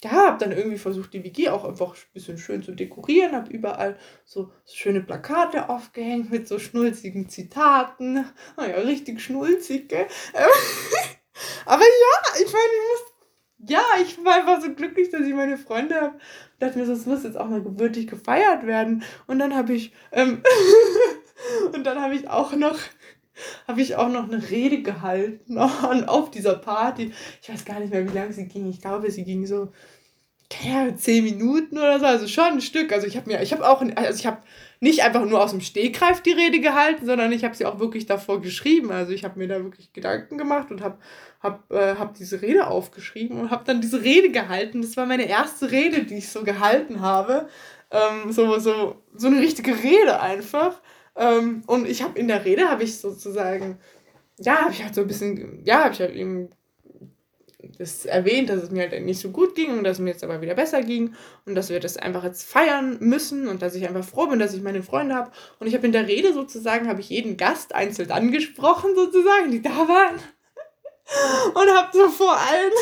[0.02, 3.50] ja, habe dann irgendwie versucht, die WG auch einfach ein bisschen schön zu dekorieren, habe
[3.50, 8.24] überall so, schöne Plakate aufgehängt mit so schnulzigen Zitaten.
[8.56, 10.06] Oh ja, richtig schnulzig, gell?
[11.66, 15.58] Aber ja, ich meine, ich muss, ja, ich war einfach so glücklich, dass ich meine
[15.58, 16.18] Freunde habe.
[16.58, 19.02] Dachte mir, das muss jetzt auch mal gebürtig gefeiert werden.
[19.26, 20.42] Und dann habe ich, ähm,
[21.72, 22.78] und dann habe ich auch noch
[23.66, 27.12] habe ich auch noch eine Rede gehalten auf dieser Party.
[27.42, 28.68] Ich weiß gar nicht mehr, wie lange sie ging.
[28.68, 29.72] Ich glaube, sie ging so
[30.62, 32.92] ja, zehn Minuten oder so, also schon ein Stück.
[32.92, 34.38] Also ich habe mir, ich habe auch, also ich habe
[34.80, 38.06] nicht einfach nur aus dem Stegreif die Rede gehalten, sondern ich habe sie auch wirklich
[38.06, 38.90] davor geschrieben.
[38.90, 40.98] Also ich habe mir da wirklich Gedanken gemacht und habe
[41.40, 44.80] hab, äh, hab diese Rede aufgeschrieben und habe dann diese Rede gehalten.
[44.80, 47.48] Das war meine erste Rede, die ich so gehalten habe.
[47.90, 50.80] Ähm, so, so, so eine richtige Rede einfach.
[51.18, 53.78] Ähm, und ich habe in der Rede, habe ich sozusagen,
[54.38, 56.50] ja, habe ich halt so ein bisschen, ja, habe ich halt eben
[57.76, 60.22] das erwähnt, dass es mir halt nicht so gut ging und dass es mir jetzt
[60.22, 63.88] aber wieder besser ging und dass wir das einfach jetzt feiern müssen und dass ich
[63.88, 65.32] einfach froh bin, dass ich meine Freunde habe.
[65.58, 69.60] Und ich habe in der Rede sozusagen, habe ich jeden Gast einzeln angesprochen sozusagen, die
[69.60, 70.20] da waren
[71.54, 72.72] und habe so vor allen,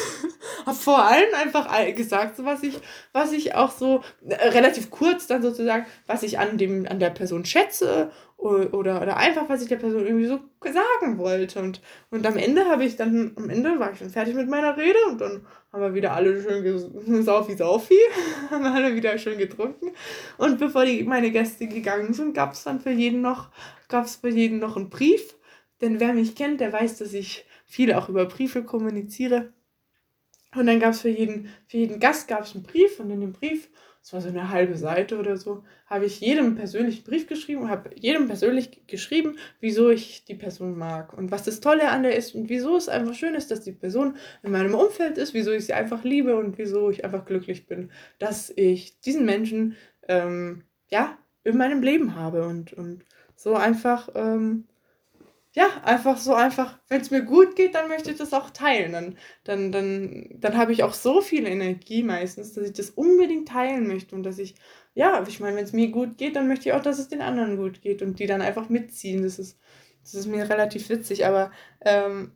[0.66, 2.78] hab vor allen einfach gesagt, was ich,
[3.12, 7.10] was ich auch so äh, relativ kurz dann sozusagen, was ich an dem, an der
[7.10, 11.60] Person schätze oder, oder einfach, was ich der Person irgendwie so sagen wollte.
[11.60, 14.76] Und, und am Ende habe ich dann, am Ende war ich dann fertig mit meiner
[14.76, 17.98] Rede und dann haben wir wieder alle schön saufi saufi,
[18.50, 19.92] haben alle wieder schön getrunken.
[20.38, 23.50] Und bevor die, meine Gäste gegangen sind, gab es dann für jeden noch,
[23.88, 25.34] gab für jeden noch einen Brief.
[25.80, 29.52] Denn wer mich kennt, der weiß, dass ich viel auch über Briefe kommuniziere.
[30.54, 33.32] Und dann gab es für jeden, für jeden Gast gab einen Brief und in dem
[33.32, 33.68] Brief
[34.06, 37.68] das war so eine halbe Seite oder so, habe ich jedem persönlich einen Brief geschrieben
[37.68, 42.14] habe jedem persönlich geschrieben, wieso ich die Person mag und was das Tolle an der
[42.14, 44.14] ist und wieso es einfach schön ist, dass die Person
[44.44, 47.90] in meinem Umfeld ist, wieso ich sie einfach liebe und wieso ich einfach glücklich bin,
[48.20, 49.74] dass ich diesen Menschen
[50.06, 54.68] ähm, ja in meinem Leben habe und, und so einfach ähm,
[55.56, 58.92] ja, einfach so einfach, wenn es mir gut geht, dann möchte ich das auch teilen.
[58.92, 63.48] Dann, dann, dann, dann habe ich auch so viel Energie meistens, dass ich das unbedingt
[63.48, 64.54] teilen möchte und dass ich,
[64.94, 67.22] ja, ich meine, wenn es mir gut geht, dann möchte ich auch, dass es den
[67.22, 69.22] anderen gut geht und die dann einfach mitziehen.
[69.22, 69.58] Das ist,
[70.02, 72.32] das ist mir relativ witzig, aber ähm,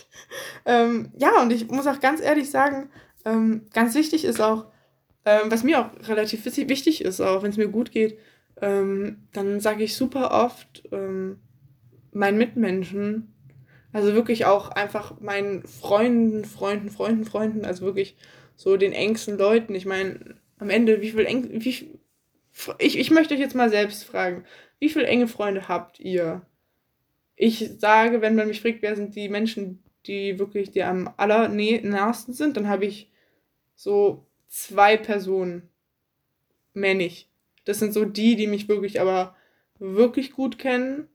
[0.66, 2.90] ähm, ja, und ich muss auch ganz ehrlich sagen,
[3.24, 4.66] ähm, ganz wichtig ist auch,
[5.24, 8.18] ähm, was mir auch relativ wichtig ist, auch wenn es mir gut geht,
[8.60, 11.38] ähm, dann sage ich super oft, ähm,
[12.12, 13.32] meinen Mitmenschen,
[13.92, 18.16] also wirklich auch einfach meinen Freunden, Freunden, Freunden, Freunden, also wirklich
[18.56, 19.74] so den engsten Leuten.
[19.74, 21.90] Ich meine, am Ende, wie viel eng, wie,
[22.78, 24.44] ich, ich möchte euch jetzt mal selbst fragen,
[24.78, 26.42] wie viele enge Freunde habt ihr?
[27.36, 32.34] Ich sage, wenn man mich fragt, wer sind die Menschen, die wirklich dir am allernahesten
[32.34, 33.10] sind, dann habe ich
[33.74, 35.68] so zwei Personen.
[36.74, 37.28] Mehr nicht.
[37.64, 39.36] Das sind so die, die mich wirklich aber
[39.78, 41.08] wirklich gut kennen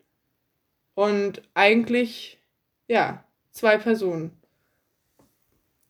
[0.95, 2.39] und eigentlich,
[2.87, 4.31] ja, zwei Personen.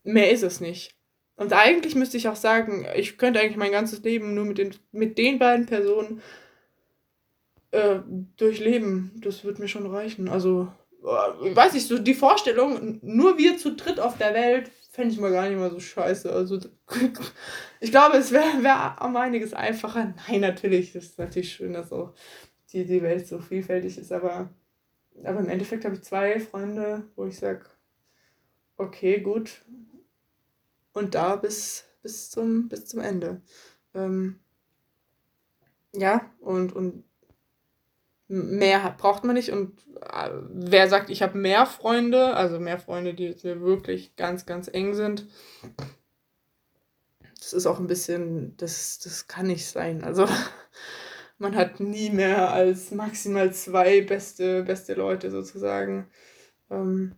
[0.04, 0.94] Mehr ist es nicht.
[1.36, 4.74] Und eigentlich müsste ich auch sagen, ich könnte eigentlich mein ganzes Leben nur mit den,
[4.92, 6.22] mit den beiden Personen
[7.72, 8.00] äh,
[8.36, 9.12] durchleben.
[9.22, 10.28] Das wird mir schon reichen.
[10.28, 15.12] Also, äh, weiß ich, so die Vorstellung, nur wir zu dritt auf der Welt, fände
[15.12, 16.32] ich mal gar nicht mal so scheiße.
[16.32, 16.58] Also,
[17.80, 20.14] ich glaube, es wäre wär um einiges einfacher.
[20.28, 22.14] Nein, natürlich, das ist natürlich schön, dass auch
[22.72, 24.48] die, die Welt so vielfältig ist, aber
[25.24, 27.64] aber im Endeffekt habe ich zwei Freunde, wo ich sage,
[28.76, 29.64] okay, gut.
[30.92, 33.42] Und da bis, bis, zum, bis zum Ende.
[33.94, 34.40] Ähm,
[35.92, 37.04] ja, und, und
[38.28, 39.50] mehr braucht man nicht.
[39.50, 44.68] Und äh, wer sagt, ich habe mehr Freunde, also mehr Freunde, die wirklich ganz, ganz
[44.68, 45.26] eng sind,
[47.38, 50.02] das ist auch ein bisschen, das, das kann nicht sein.
[50.02, 50.26] Also
[51.38, 56.08] man hat nie mehr als maximal zwei beste, beste Leute sozusagen.
[56.70, 57.14] Ähm,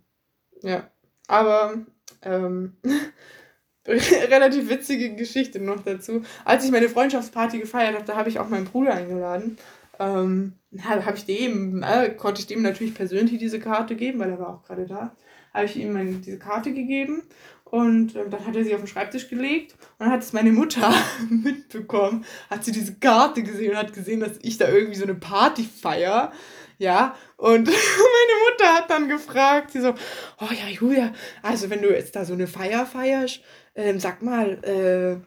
[0.63, 0.91] ja,
[1.29, 1.87] aber
[2.23, 2.77] ähm,
[3.87, 6.23] relativ witzige Geschichte noch dazu.
[6.45, 9.59] Als ich meine Freundschaftsparty gefeiert habe, da habe ich auch meinen Bruder eingeladen.
[9.99, 14.39] Ähm, habe ich dem, äh, konnte ich dem natürlich persönlich diese Karte geben, weil er
[14.39, 15.17] war auch gerade da.
[15.59, 17.23] Habe ich ihm meine, diese Karte gegeben
[17.65, 20.53] und äh, dann hat er sie auf den Schreibtisch gelegt und dann hat es meine
[20.53, 20.93] Mutter
[21.31, 25.15] mitbekommen, hat sie diese Karte gesehen und hat gesehen, dass ich da irgendwie so eine
[25.15, 26.33] Party feier.
[26.81, 29.95] Ja, und meine Mutter hat dann gefragt, sie so,
[30.41, 33.41] oh ja, Julia, also wenn du jetzt da so eine Feier feierst,
[33.75, 35.21] ähm, sag mal, äh,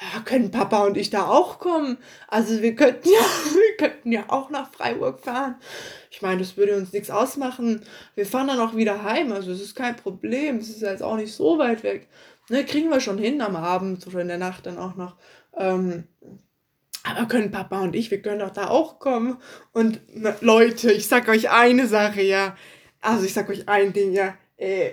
[0.00, 1.98] ja, können Papa und ich da auch kommen?
[2.28, 3.20] Also wir könnten ja,
[3.52, 5.56] wir könnten ja auch nach Freiburg fahren.
[6.10, 7.82] Ich meine, das würde uns nichts ausmachen.
[8.14, 10.58] Wir fahren dann auch wieder heim, also es ist kein Problem.
[10.58, 12.08] Es ist jetzt auch nicht so weit weg.
[12.48, 15.16] Ne, kriegen wir schon hin am Abend oder in der Nacht dann auch noch.
[15.56, 16.04] Ähm,
[17.02, 19.38] aber können Papa und ich, wir können doch da auch kommen.
[19.72, 22.56] Und na, Leute, ich sag euch eine Sache, ja.
[23.00, 24.34] Also ich sag euch ein Ding, ja.
[24.56, 24.92] Äh,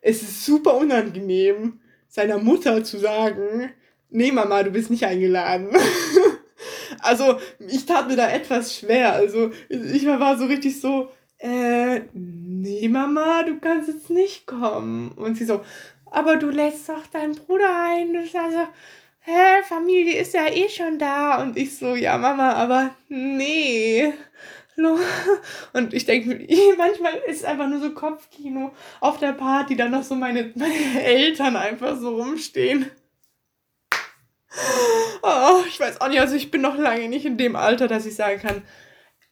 [0.00, 3.70] es ist super unangenehm, seiner Mutter zu sagen,
[4.10, 5.68] nee Mama, du bist nicht eingeladen.
[7.00, 9.12] also ich tat mir da etwas schwer.
[9.12, 15.12] Also ich war so richtig so, äh, nee Mama, du kannst jetzt nicht kommen.
[15.12, 15.60] Und sie so,
[16.06, 18.12] aber du lässt doch deinen Bruder ein.
[18.12, 18.66] Du sagst so,
[19.20, 21.42] hä, Familie ist ja eh schon da.
[21.42, 24.12] Und ich so, ja Mama, aber nee.
[25.72, 26.46] Und ich denke,
[26.78, 31.02] manchmal ist es einfach nur so Kopfkino auf der Party, dann noch so meine, meine
[31.02, 32.90] Eltern einfach so rumstehen.
[35.22, 38.06] Oh, ich weiß auch nicht, also ich bin noch lange nicht in dem Alter, dass
[38.06, 38.62] ich sagen kann,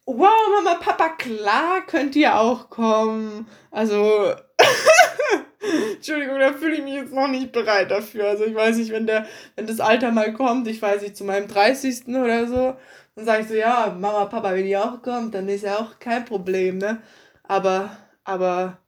[0.05, 3.47] wow, Mama, Papa, klar, könnt ihr auch kommen.
[3.71, 4.33] Also,
[5.95, 8.27] Entschuldigung, da fühle ich mich jetzt noch nicht bereit dafür.
[8.29, 11.23] Also ich weiß nicht, wenn der, wenn das Alter mal kommt, ich weiß nicht, zu
[11.23, 12.07] meinem 30.
[12.09, 12.75] oder so,
[13.15, 15.99] dann sage ich so, ja, Mama, Papa, wenn ihr auch kommt, dann ist ja auch
[15.99, 17.01] kein Problem, ne?
[17.43, 18.79] Aber, aber,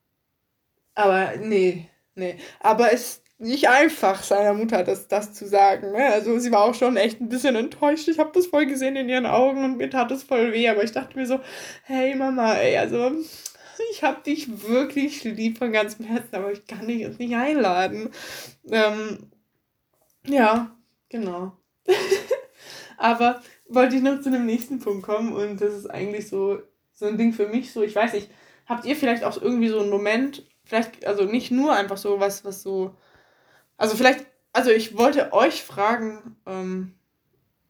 [0.94, 2.38] aber, nee, nee.
[2.60, 5.92] Aber es nicht einfach, seiner Mutter das, das zu sagen.
[5.92, 6.12] Ne?
[6.12, 8.08] Also sie war auch schon echt ein bisschen enttäuscht.
[8.08, 10.68] Ich habe das voll gesehen in ihren Augen und mir tat es voll weh.
[10.68, 11.40] Aber ich dachte mir so,
[11.84, 13.12] hey Mama, ey, also
[13.92, 18.10] ich habe dich wirklich lieb von ganzem Herzen, aber ich kann dich jetzt nicht einladen.
[18.70, 19.30] Ähm,
[20.26, 20.76] ja,
[21.08, 21.52] genau.
[22.96, 26.60] aber wollte ich noch zu einem nächsten Punkt kommen und das ist eigentlich so,
[26.92, 28.30] so ein Ding für mich so, ich weiß nicht,
[28.66, 32.44] habt ihr vielleicht auch irgendwie so einen Moment, vielleicht, also nicht nur einfach so was,
[32.44, 32.94] was so
[33.78, 36.94] also vielleicht, also ich wollte euch fragen, ähm,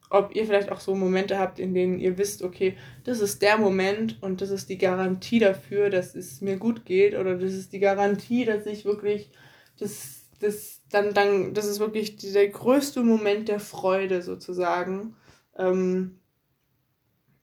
[0.09, 3.57] ob ihr vielleicht auch so Momente habt, in denen ihr wisst, okay, das ist der
[3.57, 7.73] Moment und das ist die Garantie dafür, dass es mir gut geht oder das ist
[7.73, 9.31] die Garantie, dass ich wirklich
[9.77, 15.15] das, das dann, dann, das ist wirklich der größte Moment der Freude sozusagen,
[15.55, 16.19] ähm,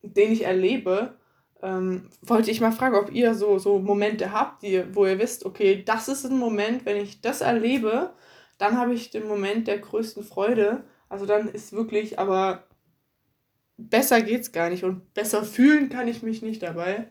[0.03, 1.17] den ich erlebe.
[1.63, 5.47] Ähm, wollte ich mal fragen, ob ihr so, so Momente habt, die, wo ihr wisst,
[5.47, 8.13] okay, das ist ein Moment, wenn ich das erlebe,
[8.59, 10.85] dann habe ich den Moment der größten Freude.
[11.09, 12.65] Also dann ist wirklich, aber
[13.77, 17.11] besser geht's gar nicht und besser fühlen kann ich mich nicht dabei.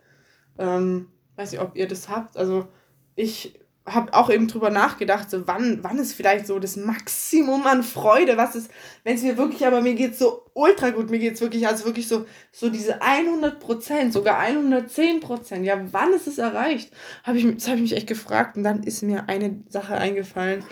[0.58, 2.38] Ähm, weiß nicht, ob ihr das habt.
[2.38, 2.68] Also
[3.16, 7.84] ich habe auch eben drüber nachgedacht, so wann, wann ist vielleicht so das Maximum an
[7.84, 8.72] Freude, was ist,
[9.04, 12.08] wenn es mir wirklich, aber mir geht's so ultra gut, mir geht's wirklich, also wirklich
[12.08, 16.92] so, so diese 100 Prozent, sogar 110 Prozent, ja, wann ist es erreicht?
[17.24, 20.64] Hab ich, das habe ich mich echt gefragt und dann ist mir eine Sache eingefallen,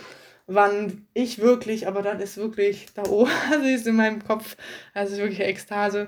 [0.48, 4.58] wann ich wirklich, aber dann ist wirklich da oben, also ist in meinem Kopf,
[4.94, 6.08] also ist wirklich Ekstase.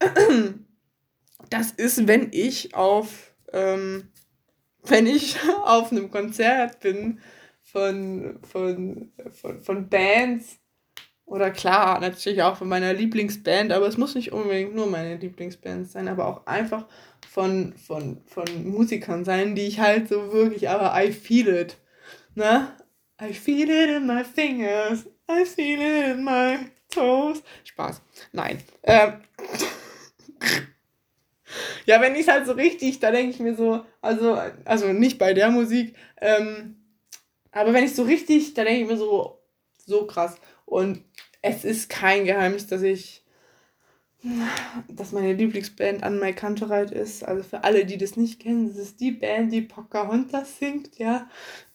[1.50, 4.08] Das ist, wenn ich auf, ähm,
[4.82, 7.20] wenn ich auf einem Konzert bin
[7.62, 10.58] von, von, von, von Bands
[11.24, 15.88] oder klar, natürlich auch von meiner Lieblingsband, aber es muss nicht unbedingt nur meine Lieblingsband
[15.88, 16.86] sein, aber auch einfach
[17.28, 21.76] von, von, von Musikern sein, die ich halt so wirklich, aber I feel it.
[22.34, 22.68] Ne?
[23.20, 25.06] I feel it in my fingers.
[25.28, 27.42] I feel it in my toes.
[27.64, 28.00] Spaß.
[28.32, 28.62] Nein.
[28.82, 29.20] Ähm.
[31.86, 35.18] ja, wenn ich es halt so richtig, da denke ich mir so, also, also nicht
[35.18, 36.76] bei der Musik, ähm,
[37.52, 39.40] aber wenn ich so richtig, da denke ich mir so,
[39.86, 40.36] so krass.
[40.66, 41.02] Und
[41.40, 43.24] es ist kein Geheimnis, dass ich
[44.88, 47.24] dass meine Lieblingsband an My Kantereit ist.
[47.24, 51.28] Also für alle, die das nicht kennen, das ist die Band, die Pocahontas singt, ja.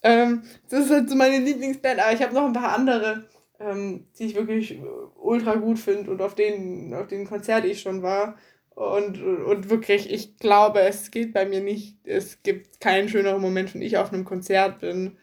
[0.04, 3.28] Ähm, das ist halt so meine Lieblingsband, aber ich habe noch ein paar andere,
[3.60, 4.80] ähm, die ich wirklich
[5.22, 8.38] ultra gut finde und auf denen, auf den Konzert ich schon war.
[8.74, 13.74] Und, und wirklich, ich glaube, es geht bei mir nicht, es gibt keinen schöneren Moment,
[13.74, 15.18] wenn ich auf einem Konzert bin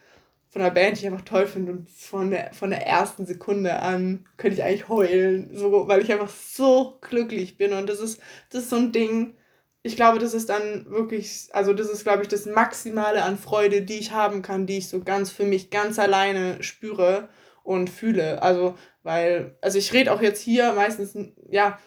[0.58, 3.80] von einer Band, die ich einfach toll finde und von der, von der ersten Sekunde
[3.80, 8.20] an könnte ich eigentlich heulen, so, weil ich einfach so glücklich bin und das ist,
[8.50, 9.34] das ist so ein Ding,
[9.82, 13.82] ich glaube, das ist dann wirklich, also das ist, glaube ich, das Maximale an Freude,
[13.82, 17.28] die ich haben kann, die ich so ganz für mich ganz alleine spüre
[17.62, 18.42] und fühle.
[18.42, 21.16] Also, weil, also ich rede auch jetzt hier meistens,
[21.48, 21.78] ja,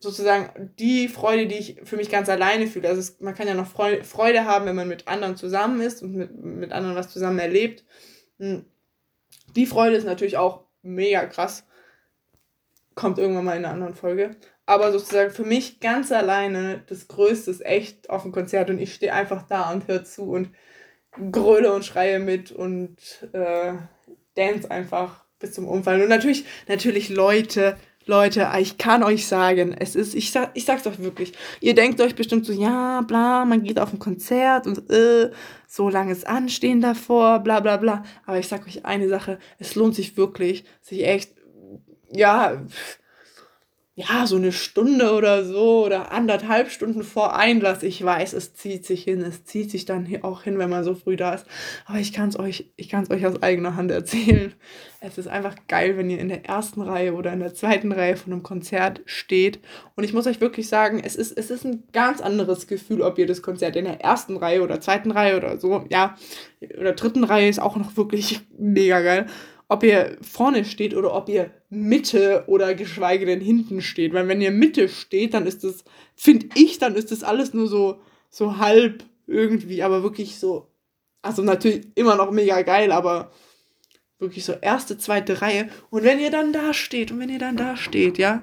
[0.00, 2.88] sozusagen die Freude, die ich für mich ganz alleine fühle.
[2.88, 6.14] Also es, man kann ja noch Freude haben, wenn man mit anderen zusammen ist und
[6.14, 7.84] mit, mit anderen was zusammen erlebt.
[8.38, 8.64] Hm.
[9.54, 11.66] Die Freude ist natürlich auch mega krass.
[12.94, 14.36] Kommt irgendwann mal in einer anderen Folge.
[14.64, 18.94] Aber sozusagen für mich ganz alleine das Größte ist echt auf dem Konzert und ich
[18.94, 20.50] stehe einfach da und höre zu und
[21.32, 22.96] gröle und schreie mit und
[23.32, 23.74] äh,
[24.34, 26.02] dance einfach bis zum Umfallen.
[26.02, 30.86] Und natürlich, natürlich Leute, Leute, ich kann euch sagen, es ist, ich, sag, ich sag's
[30.86, 34.90] euch wirklich, ihr denkt euch bestimmt so, ja, bla, man geht auf ein Konzert und
[34.90, 35.30] äh,
[35.68, 38.02] so langes Anstehen davor, bla bla bla.
[38.26, 41.32] Aber ich sag euch eine Sache, es lohnt sich wirklich, sich echt,
[42.10, 42.62] ja,
[43.96, 47.82] ja, so eine Stunde oder so oder anderthalb Stunden vor Einlass.
[47.82, 50.94] Ich weiß, es zieht sich hin, es zieht sich dann auch hin, wenn man so
[50.94, 51.44] früh da ist.
[51.86, 54.54] Aber ich kann es euch, euch aus eigener Hand erzählen.
[55.02, 58.18] Es ist einfach geil, wenn ihr in der ersten Reihe oder in der zweiten Reihe
[58.18, 59.58] von einem Konzert steht.
[59.96, 63.16] Und ich muss euch wirklich sagen, es ist, es ist ein ganz anderes Gefühl, ob
[63.16, 66.18] ihr das Konzert in der ersten Reihe oder zweiten Reihe oder so, ja,
[66.78, 69.26] oder dritten Reihe ist auch noch wirklich mega geil
[69.70, 74.12] ob ihr vorne steht oder ob ihr Mitte oder geschweige denn hinten steht.
[74.12, 75.84] Weil wenn ihr Mitte steht, dann ist das,
[76.16, 80.66] finde ich, dann ist das alles nur so, so halb irgendwie, aber wirklich so,
[81.22, 83.30] also natürlich immer noch mega geil, aber
[84.18, 85.68] wirklich so erste, zweite Reihe.
[85.90, 88.42] Und wenn ihr dann da steht und wenn ihr dann da steht, ja,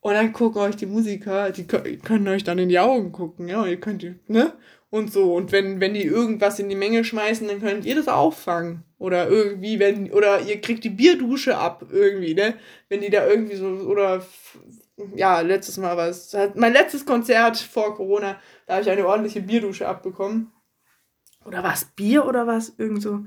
[0.00, 3.64] und dann gucken euch die Musiker, die können euch dann in die Augen gucken, ja,
[3.64, 4.54] ihr könnt, ne?
[4.90, 5.34] und so.
[5.34, 8.84] Und wenn, wenn die irgendwas in die Menge schmeißen, dann könnt ihr das auffangen.
[8.98, 12.54] Oder irgendwie, wenn, oder ihr kriegt die Bierdusche ab, irgendwie, ne?
[12.88, 14.24] Wenn die da irgendwie so, oder,
[15.14, 19.40] ja, letztes Mal war es, mein letztes Konzert vor Corona, da habe ich eine ordentliche
[19.40, 20.52] Bierdusche abbekommen.
[21.44, 22.74] Oder war es Bier oder was?
[22.76, 23.24] Irgend so,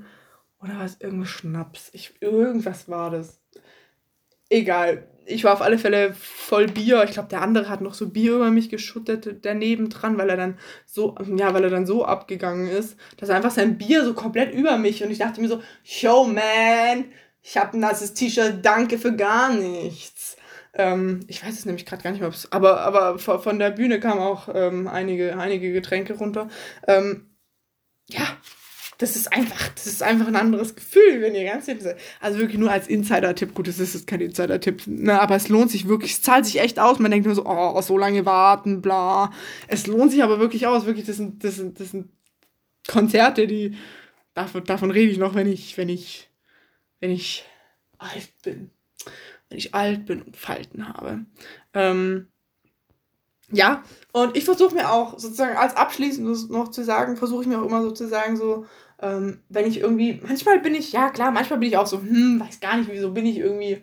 [0.60, 1.90] oder war es irgendein Schnaps?
[1.92, 3.40] Ich, irgendwas war das.
[4.50, 7.04] Egal ich war auf alle Fälle voll Bier.
[7.04, 10.36] Ich glaube, der andere hat noch so Bier über mich geschüttet daneben dran, weil er
[10.36, 14.14] dann so, ja, weil er dann so abgegangen ist, dass er einfach sein Bier so
[14.14, 17.06] komplett über mich und ich dachte mir so, yo man,
[17.42, 20.36] ich habe ein nasses T-Shirt, danke für gar nichts.
[20.74, 24.20] Ähm, ich weiß es nämlich gerade gar nicht mehr, aber, aber von der Bühne kamen
[24.20, 26.48] auch ähm, einige, einige Getränke runter.
[26.86, 27.36] Ähm,
[28.08, 28.26] ja,
[29.02, 31.96] das ist einfach, das ist einfach ein anderes Gefühl, wenn ihr ganz seid.
[32.20, 35.72] Also wirklich nur als Insider-Tipp, gut, das ist jetzt kein Insider-Tipp, ne, aber es lohnt
[35.72, 37.00] sich wirklich, es zahlt sich echt aus.
[37.00, 39.32] Man denkt nur so, oh, so lange warten, bla.
[39.66, 42.10] Es lohnt sich aber wirklich aus, wirklich, das sind, das sind, das sind
[42.86, 43.76] Konzerte, die,
[44.34, 46.30] davon, davon rede ich noch, wenn ich, wenn ich,
[47.00, 47.44] wenn ich
[47.98, 48.70] alt bin.
[49.48, 51.26] Wenn ich alt bin und Falten habe.
[51.74, 52.28] Ähm,
[53.50, 53.82] ja,
[54.12, 57.66] und ich versuche mir auch sozusagen als abschließendes noch zu sagen, versuche ich mir auch
[57.66, 58.64] immer sozusagen so,
[59.02, 62.40] ähm, wenn ich irgendwie, manchmal bin ich, ja klar, manchmal bin ich auch so, hm,
[62.40, 63.82] weiß gar nicht, wieso bin ich irgendwie,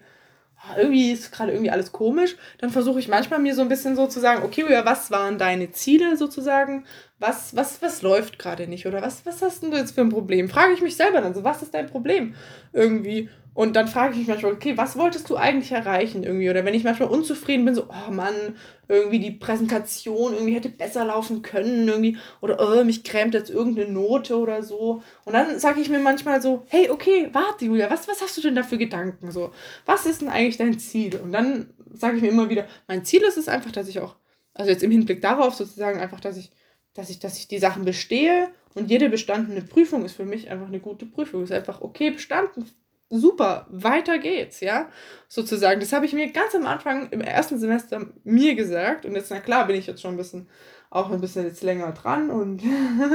[0.57, 2.35] ah, irgendwie ist gerade irgendwie alles komisch.
[2.59, 5.71] Dann versuche ich manchmal mir so ein bisschen so zu sagen, okay, was waren deine
[5.71, 6.85] Ziele sozusagen?
[7.19, 8.85] Was, was, was läuft gerade nicht?
[8.85, 10.49] Oder was, was hast du jetzt für ein Problem?
[10.49, 12.33] Frage ich mich selber dann so, was ist dein Problem?
[12.71, 13.29] Irgendwie.
[13.53, 16.49] Und dann frage ich mich manchmal, okay, was wolltest du eigentlich erreichen irgendwie?
[16.49, 18.55] Oder wenn ich manchmal unzufrieden bin, so, oh Mann,
[18.87, 23.91] irgendwie die Präsentation irgendwie hätte besser laufen können, irgendwie, oder oh, mich krämt jetzt irgendeine
[23.91, 25.03] Note oder so.
[25.25, 28.41] Und dann sage ich mir manchmal so, hey, okay, warte, Julia, was, was hast du
[28.41, 29.29] denn da für Gedanken?
[29.31, 29.51] So,
[29.85, 31.17] was ist denn eigentlich dein Ziel?
[31.17, 34.15] Und dann sage ich mir immer wieder, mein Ziel ist es einfach, dass ich auch,
[34.53, 36.51] also jetzt im Hinblick darauf sozusagen einfach, dass ich,
[36.99, 38.49] dass ich, dass ich die Sachen bestehe.
[38.75, 41.43] Und jede bestandene Prüfung ist für mich einfach eine gute Prüfung.
[41.43, 42.69] Ist einfach okay bestanden,
[43.09, 44.89] super, weiter geht's, ja,
[45.27, 45.79] sozusagen.
[45.79, 49.05] Das habe ich mir ganz am Anfang im ersten Semester mir gesagt.
[49.05, 50.47] Und jetzt, na klar, bin ich jetzt schon ein bisschen,
[50.89, 52.29] auch ein bisschen jetzt länger dran.
[52.29, 52.61] Und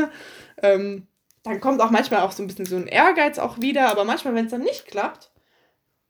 [0.63, 1.07] ähm,
[1.43, 4.35] dann kommt auch manchmal auch so ein bisschen so ein Ehrgeiz auch wieder, aber manchmal,
[4.35, 5.31] wenn es dann nicht klappt,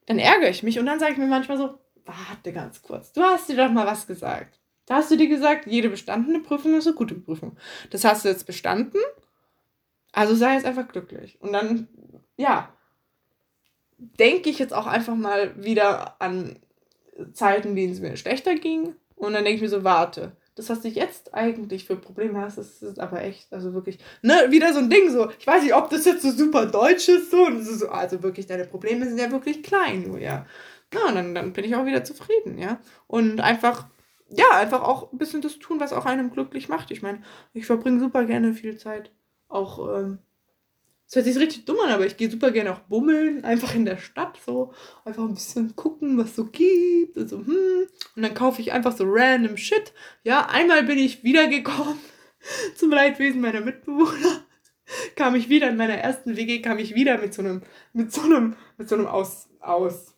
[0.06, 0.78] dann ärgere ich mich.
[0.78, 3.86] Und dann sage ich mir manchmal so, warte ganz kurz, du hast dir doch mal
[3.86, 4.60] was gesagt.
[4.86, 7.56] Da hast du dir gesagt, jede bestandene Prüfung ist eine gute Prüfung.
[7.90, 9.00] Das hast du jetzt bestanden,
[10.12, 11.38] also sei jetzt einfach glücklich.
[11.40, 11.88] Und dann,
[12.36, 12.72] ja,
[13.98, 16.58] denke ich jetzt auch einfach mal wieder an
[17.32, 18.94] Zeiten, in denen es mir schlechter ging.
[19.16, 22.58] Und dann denke ich mir so, warte, das, was du jetzt eigentlich für Probleme hast,
[22.58, 25.74] das ist aber echt, also wirklich, ne, wieder so ein Ding, so, ich weiß nicht,
[25.74, 29.18] ob das jetzt so super deutsch ist, so, und so also wirklich, deine Probleme sind
[29.18, 30.46] ja wirklich klein, nur, ja.
[30.92, 32.80] Na, und dann, dann bin ich auch wieder zufrieden, ja.
[33.08, 33.88] Und einfach,
[34.28, 36.90] ja, einfach auch ein bisschen das tun, was auch einem glücklich macht.
[36.90, 37.22] Ich meine,
[37.52, 39.10] ich verbringe super gerne viel Zeit
[39.48, 40.18] auch ähm,
[41.06, 43.84] das hört sich richtig dumm an, aber ich gehe super gerne auch bummeln, einfach in
[43.84, 44.72] der Stadt so,
[45.04, 47.86] einfach ein bisschen gucken, was so gibt und so, hm.
[48.16, 49.92] Und dann kaufe ich einfach so random Shit.
[50.22, 51.98] Ja, einmal bin ich wiedergekommen
[52.76, 54.44] zum Leidwesen meiner Mitbewohner.
[55.16, 57.62] kam ich wieder in meiner ersten WG, kam ich wieder mit so einem,
[57.92, 60.14] mit so einem, mit so einem aus, aus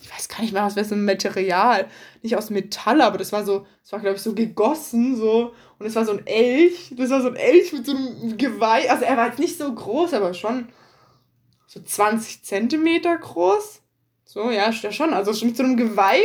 [0.00, 1.88] ich weiß gar nicht mehr, aus welchem Material.
[2.22, 5.52] Nicht aus Metall, aber das war so, das war, glaube ich, so gegossen, so.
[5.78, 6.92] Und es war so ein Elch.
[6.96, 8.90] Das war so ein Elch mit so einem Geweih.
[8.90, 10.68] Also er war jetzt nicht so groß, aber schon
[11.66, 13.82] so 20 Zentimeter groß.
[14.24, 15.14] So, ja, schon.
[15.14, 16.22] Also schon mit so einem Geweih.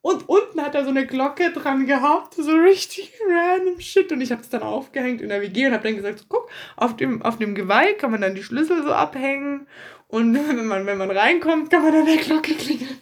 [0.00, 2.34] Und unten hat er so eine Glocke dran gehabt.
[2.34, 4.12] So richtig random shit.
[4.12, 6.50] Und ich habe es dann aufgehängt in der WG und habe dann gesagt, so, guck,
[6.76, 9.66] auf dem, auf dem Geweih kann man dann die Schlüssel so abhängen.
[10.08, 13.00] Und wenn man, wenn man reinkommt, kann man dann der Glocke klingeln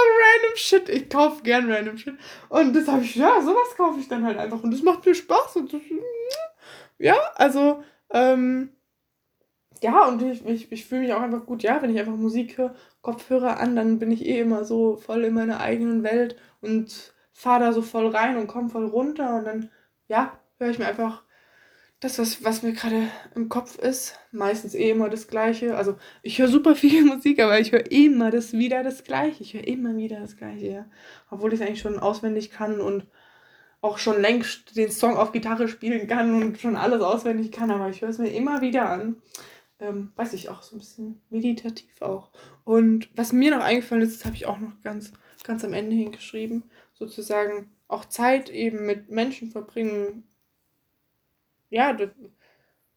[0.00, 0.88] random Shit.
[0.88, 2.14] Ich kaufe gern random Shit.
[2.48, 4.62] Und das habe ich, ja, sowas kaufe ich dann halt einfach.
[4.62, 5.56] Und das macht mir Spaß.
[5.56, 5.80] Und das,
[6.98, 8.70] ja, also, ähm,
[9.82, 11.62] ja, und ich, ich, ich fühle mich auch einfach gut.
[11.62, 15.24] Ja, wenn ich einfach Musik höre, Kopfhörer an, dann bin ich eh immer so voll
[15.24, 19.36] in meiner eigenen Welt und fahre da so voll rein und komme voll runter.
[19.36, 19.70] Und dann,
[20.08, 21.22] ja, höre ich mir einfach
[22.00, 25.76] das, was, was mir gerade im Kopf ist, meistens eh immer das Gleiche.
[25.76, 29.42] Also ich höre super viel Musik, aber ich höre immer das wieder das Gleiche.
[29.42, 30.86] Ich höre immer wieder das Gleiche, ja.
[31.30, 33.06] Obwohl ich es eigentlich schon auswendig kann und
[33.82, 37.88] auch schon längst den Song auf Gitarre spielen kann und schon alles auswendig kann, aber
[37.88, 39.16] ich höre es mir immer wieder an.
[39.78, 42.30] Ähm, weiß ich auch so ein bisschen meditativ auch.
[42.64, 45.12] Und was mir noch eingefallen ist, das habe ich auch noch ganz,
[45.44, 50.24] ganz am Ende hingeschrieben, sozusagen auch Zeit eben mit Menschen verbringen,
[51.70, 52.10] ja, das,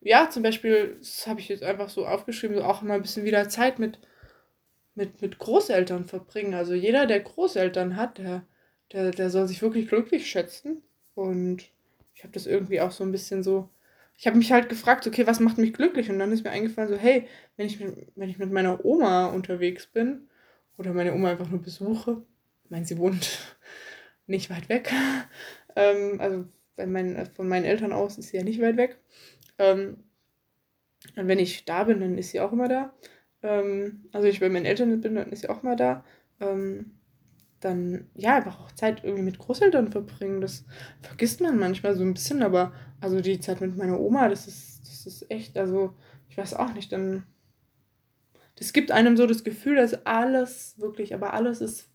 [0.01, 3.25] ja, zum Beispiel, das habe ich jetzt einfach so aufgeschrieben, so auch mal ein bisschen
[3.25, 3.99] wieder Zeit mit,
[4.95, 6.53] mit, mit Großeltern verbringen.
[6.53, 8.45] Also jeder, der Großeltern hat, der,
[8.91, 10.83] der, der soll sich wirklich glücklich schätzen.
[11.15, 11.63] Und
[12.15, 13.69] ich habe das irgendwie auch so ein bisschen so.
[14.17, 16.09] Ich habe mich halt gefragt, okay, was macht mich glücklich?
[16.09, 19.27] Und dann ist mir eingefallen, so, hey, wenn ich mit, wenn ich mit meiner Oma
[19.27, 20.29] unterwegs bin
[20.77, 22.23] oder meine Oma einfach nur besuche,
[22.65, 23.39] ich meine, sie wohnt
[24.27, 24.91] nicht weit weg,
[25.75, 26.45] ähm, also
[26.75, 28.99] bei meinen, von meinen Eltern aus ist sie ja nicht weit weg.
[29.57, 30.03] Ähm,
[31.15, 32.93] und wenn ich da bin, dann ist sie auch immer da.
[33.41, 36.03] Ähm, also ich bei meinen Eltern bin, dann ist sie auch immer da.
[36.39, 36.91] Ähm,
[37.59, 40.41] dann, ja, einfach auch Zeit irgendwie mit Großeltern verbringen.
[40.41, 40.65] Das
[41.01, 44.81] vergisst man manchmal so ein bisschen, aber also die Zeit mit meiner Oma, das ist,
[44.81, 45.93] das ist echt, also
[46.29, 47.23] ich weiß auch nicht, dann.
[48.55, 51.89] Das gibt einem so das Gefühl, dass alles, wirklich, aber alles ist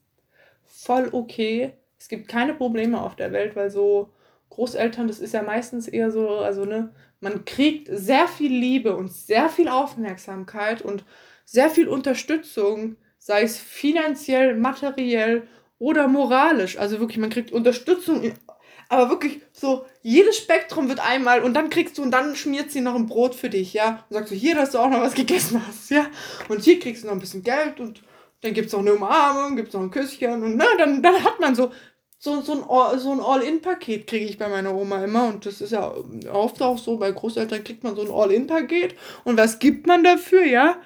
[0.65, 1.73] voll okay.
[1.99, 4.13] Es gibt keine Probleme auf der Welt, weil so
[4.51, 9.13] Großeltern, das ist ja meistens eher so, also ne, man kriegt sehr viel Liebe und
[9.13, 11.05] sehr viel Aufmerksamkeit und
[11.45, 16.79] sehr viel Unterstützung, sei es finanziell, materiell oder moralisch.
[16.79, 18.33] Also wirklich, man kriegt Unterstützung,
[18.89, 22.81] aber wirklich so, jedes Spektrum wird einmal und dann kriegst du und dann schmiert sie
[22.81, 24.05] noch ein Brot für dich, ja.
[24.09, 26.07] Und sagst du, hier, dass du auch noch was gegessen hast, ja.
[26.49, 28.03] Und hier kriegst du noch ein bisschen Geld und
[28.41, 31.23] dann gibt es noch eine Umarmung, gibt es noch ein Küsschen und na, dann, dann
[31.25, 31.71] hat man so,
[32.19, 35.71] so, so ein, so ein All-In-Paket kriege ich bei meiner Oma immer und das ist
[35.71, 35.95] ja
[36.33, 40.45] oft auch so, bei Großeltern kriegt man so ein All-In-Paket und was gibt man dafür,
[40.45, 40.81] ja?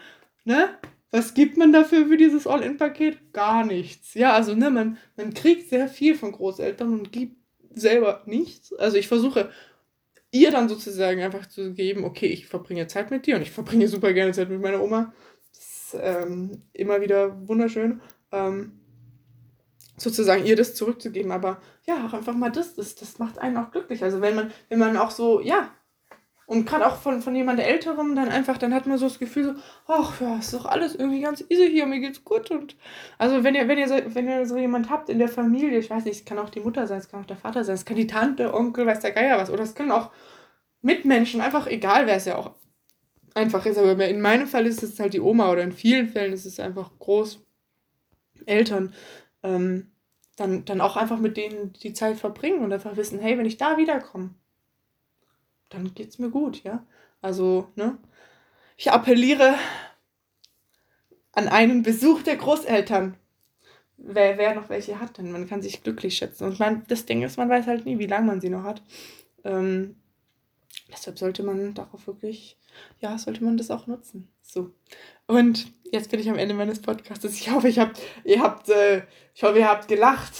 [0.45, 0.69] Ne?
[1.11, 3.33] Was gibt man dafür für dieses All-In-Paket?
[3.33, 4.15] Gar nichts.
[4.15, 7.37] Ja, also ne, man, man kriegt sehr viel von Großeltern und gibt
[7.75, 8.73] selber nichts.
[8.75, 9.51] Also ich versuche
[10.31, 13.89] ihr dann sozusagen einfach zu geben, okay, ich verbringe Zeit mit dir und ich verbringe
[13.89, 15.13] super gerne Zeit mit meiner Oma.
[15.53, 18.01] Das ist ähm, immer wieder wunderschön.
[18.33, 18.82] Ähm,
[20.03, 21.33] sozusagen ihr das zurückzugeben.
[21.33, 24.03] Aber ja, auch einfach mal das, das, das macht einen auch glücklich.
[24.03, 25.71] Also wenn man, wenn man auch so, ja,
[26.47, 29.45] und gerade auch von, von jemand Älterem dann einfach, dann hat man so das Gefühl
[29.45, 29.55] so,
[29.87, 32.51] ach ja, ist doch alles irgendwie ganz easy hier, mir geht's gut.
[32.51, 32.77] Und
[33.17, 35.89] also wenn ihr, wenn ihr so, wenn ihr so jemand habt in der Familie, ich
[35.89, 37.85] weiß nicht, es kann auch die Mutter sein, es kann auch der Vater sein, es
[37.85, 40.11] kann die Tante, Onkel, weiß der Geier was, oder es können auch
[40.83, 42.51] Mitmenschen, einfach egal wer es ja auch
[43.35, 43.79] einfach ist.
[43.79, 46.61] Aber in meinem Fall ist es halt die Oma oder in vielen Fällen ist es
[46.61, 48.93] einfach Großeltern.
[49.43, 49.92] Ähm,
[50.37, 53.59] dann, dann auch einfach mit denen die Zeit verbringen und einfach wissen, hey, wenn ich
[53.59, 54.35] da wiederkomme,
[55.69, 56.85] dann geht's mir gut, ja.
[57.21, 57.99] Also, ne?
[58.77, 59.55] Ich appelliere
[61.33, 63.17] an einen Besuch der Großeltern.
[63.97, 66.45] Wer, wer noch welche hat, denn man kann sich glücklich schätzen.
[66.45, 68.83] Und man, das Ding ist, man weiß halt nie, wie lange man sie noch hat.
[69.45, 69.97] Ähm,
[70.91, 72.59] deshalb sollte man darauf wirklich,
[73.01, 74.32] ja, sollte man das auch nutzen.
[74.43, 74.71] So.
[75.27, 77.25] Und jetzt bin ich am Ende meines Podcasts.
[77.25, 77.93] Ich hoffe, ich hab,
[78.25, 79.03] ihr habt, äh,
[79.35, 80.35] ich hoffe, ihr habt gelacht.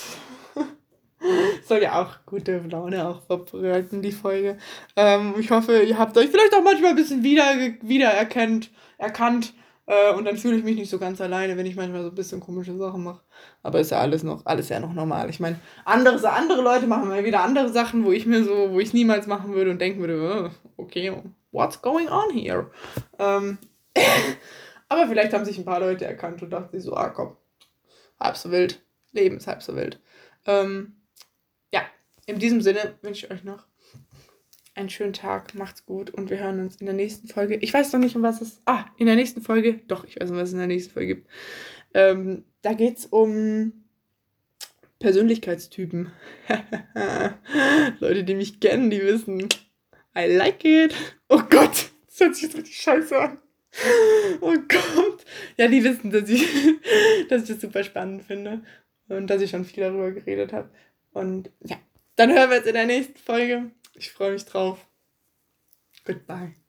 [1.67, 4.59] Soll ja auch gute Laune auch verbreiten, die Folge.
[4.97, 7.45] Ähm, ich hoffe, ihr habt euch vielleicht auch manchmal ein bisschen wieder,
[7.83, 9.55] wiedererkannt, erkannt.
[9.87, 12.15] Äh, und dann fühle ich mich nicht so ganz alleine, wenn ich manchmal so ein
[12.15, 13.23] bisschen komische Sachen mache.
[13.63, 15.29] Aber ist ja alles noch, alles ja noch normal.
[15.31, 18.81] Ich meine, andere, andere Leute machen mal wieder andere Sachen, wo ich mir so, wo
[18.81, 21.13] ich niemals machen würde und denken würde, oh, okay,
[21.51, 22.71] what's going on here?
[23.19, 23.59] Ähm,
[24.89, 27.37] aber vielleicht haben sich ein paar Leute erkannt und dachten sich so, ah komm,
[28.19, 28.83] halb so wild.
[29.13, 30.01] Leben ist halb so wild.
[30.47, 30.97] Ähm,
[31.73, 31.83] ja,
[32.27, 33.67] in diesem Sinne wünsche ich euch noch
[34.75, 37.57] einen schönen Tag, macht's gut und wir hören uns in der nächsten Folge.
[37.57, 38.63] Ich weiß noch nicht, um was es.
[38.65, 39.81] Ah, in der nächsten Folge.
[39.87, 41.29] Doch, ich weiß, um was es in der nächsten Folge gibt.
[41.95, 43.85] Ähm, da geht's um
[44.99, 46.11] Persönlichkeitstypen.
[48.01, 49.49] Leute, die mich kennen, die wissen,
[50.17, 50.95] I like it.
[51.29, 53.39] Oh Gott, das hört sich jetzt richtig scheiße an.
[54.41, 55.25] Oh Gott.
[55.57, 56.43] Ja, die wissen, dass ich,
[57.29, 58.63] dass ich das super spannend finde
[59.09, 60.71] und dass ich schon viel darüber geredet habe.
[61.13, 61.77] Und ja,
[62.17, 63.71] dann hören wir jetzt in der nächsten Folge.
[63.95, 64.87] Ich freue mich drauf.
[66.05, 66.62] Goodbye.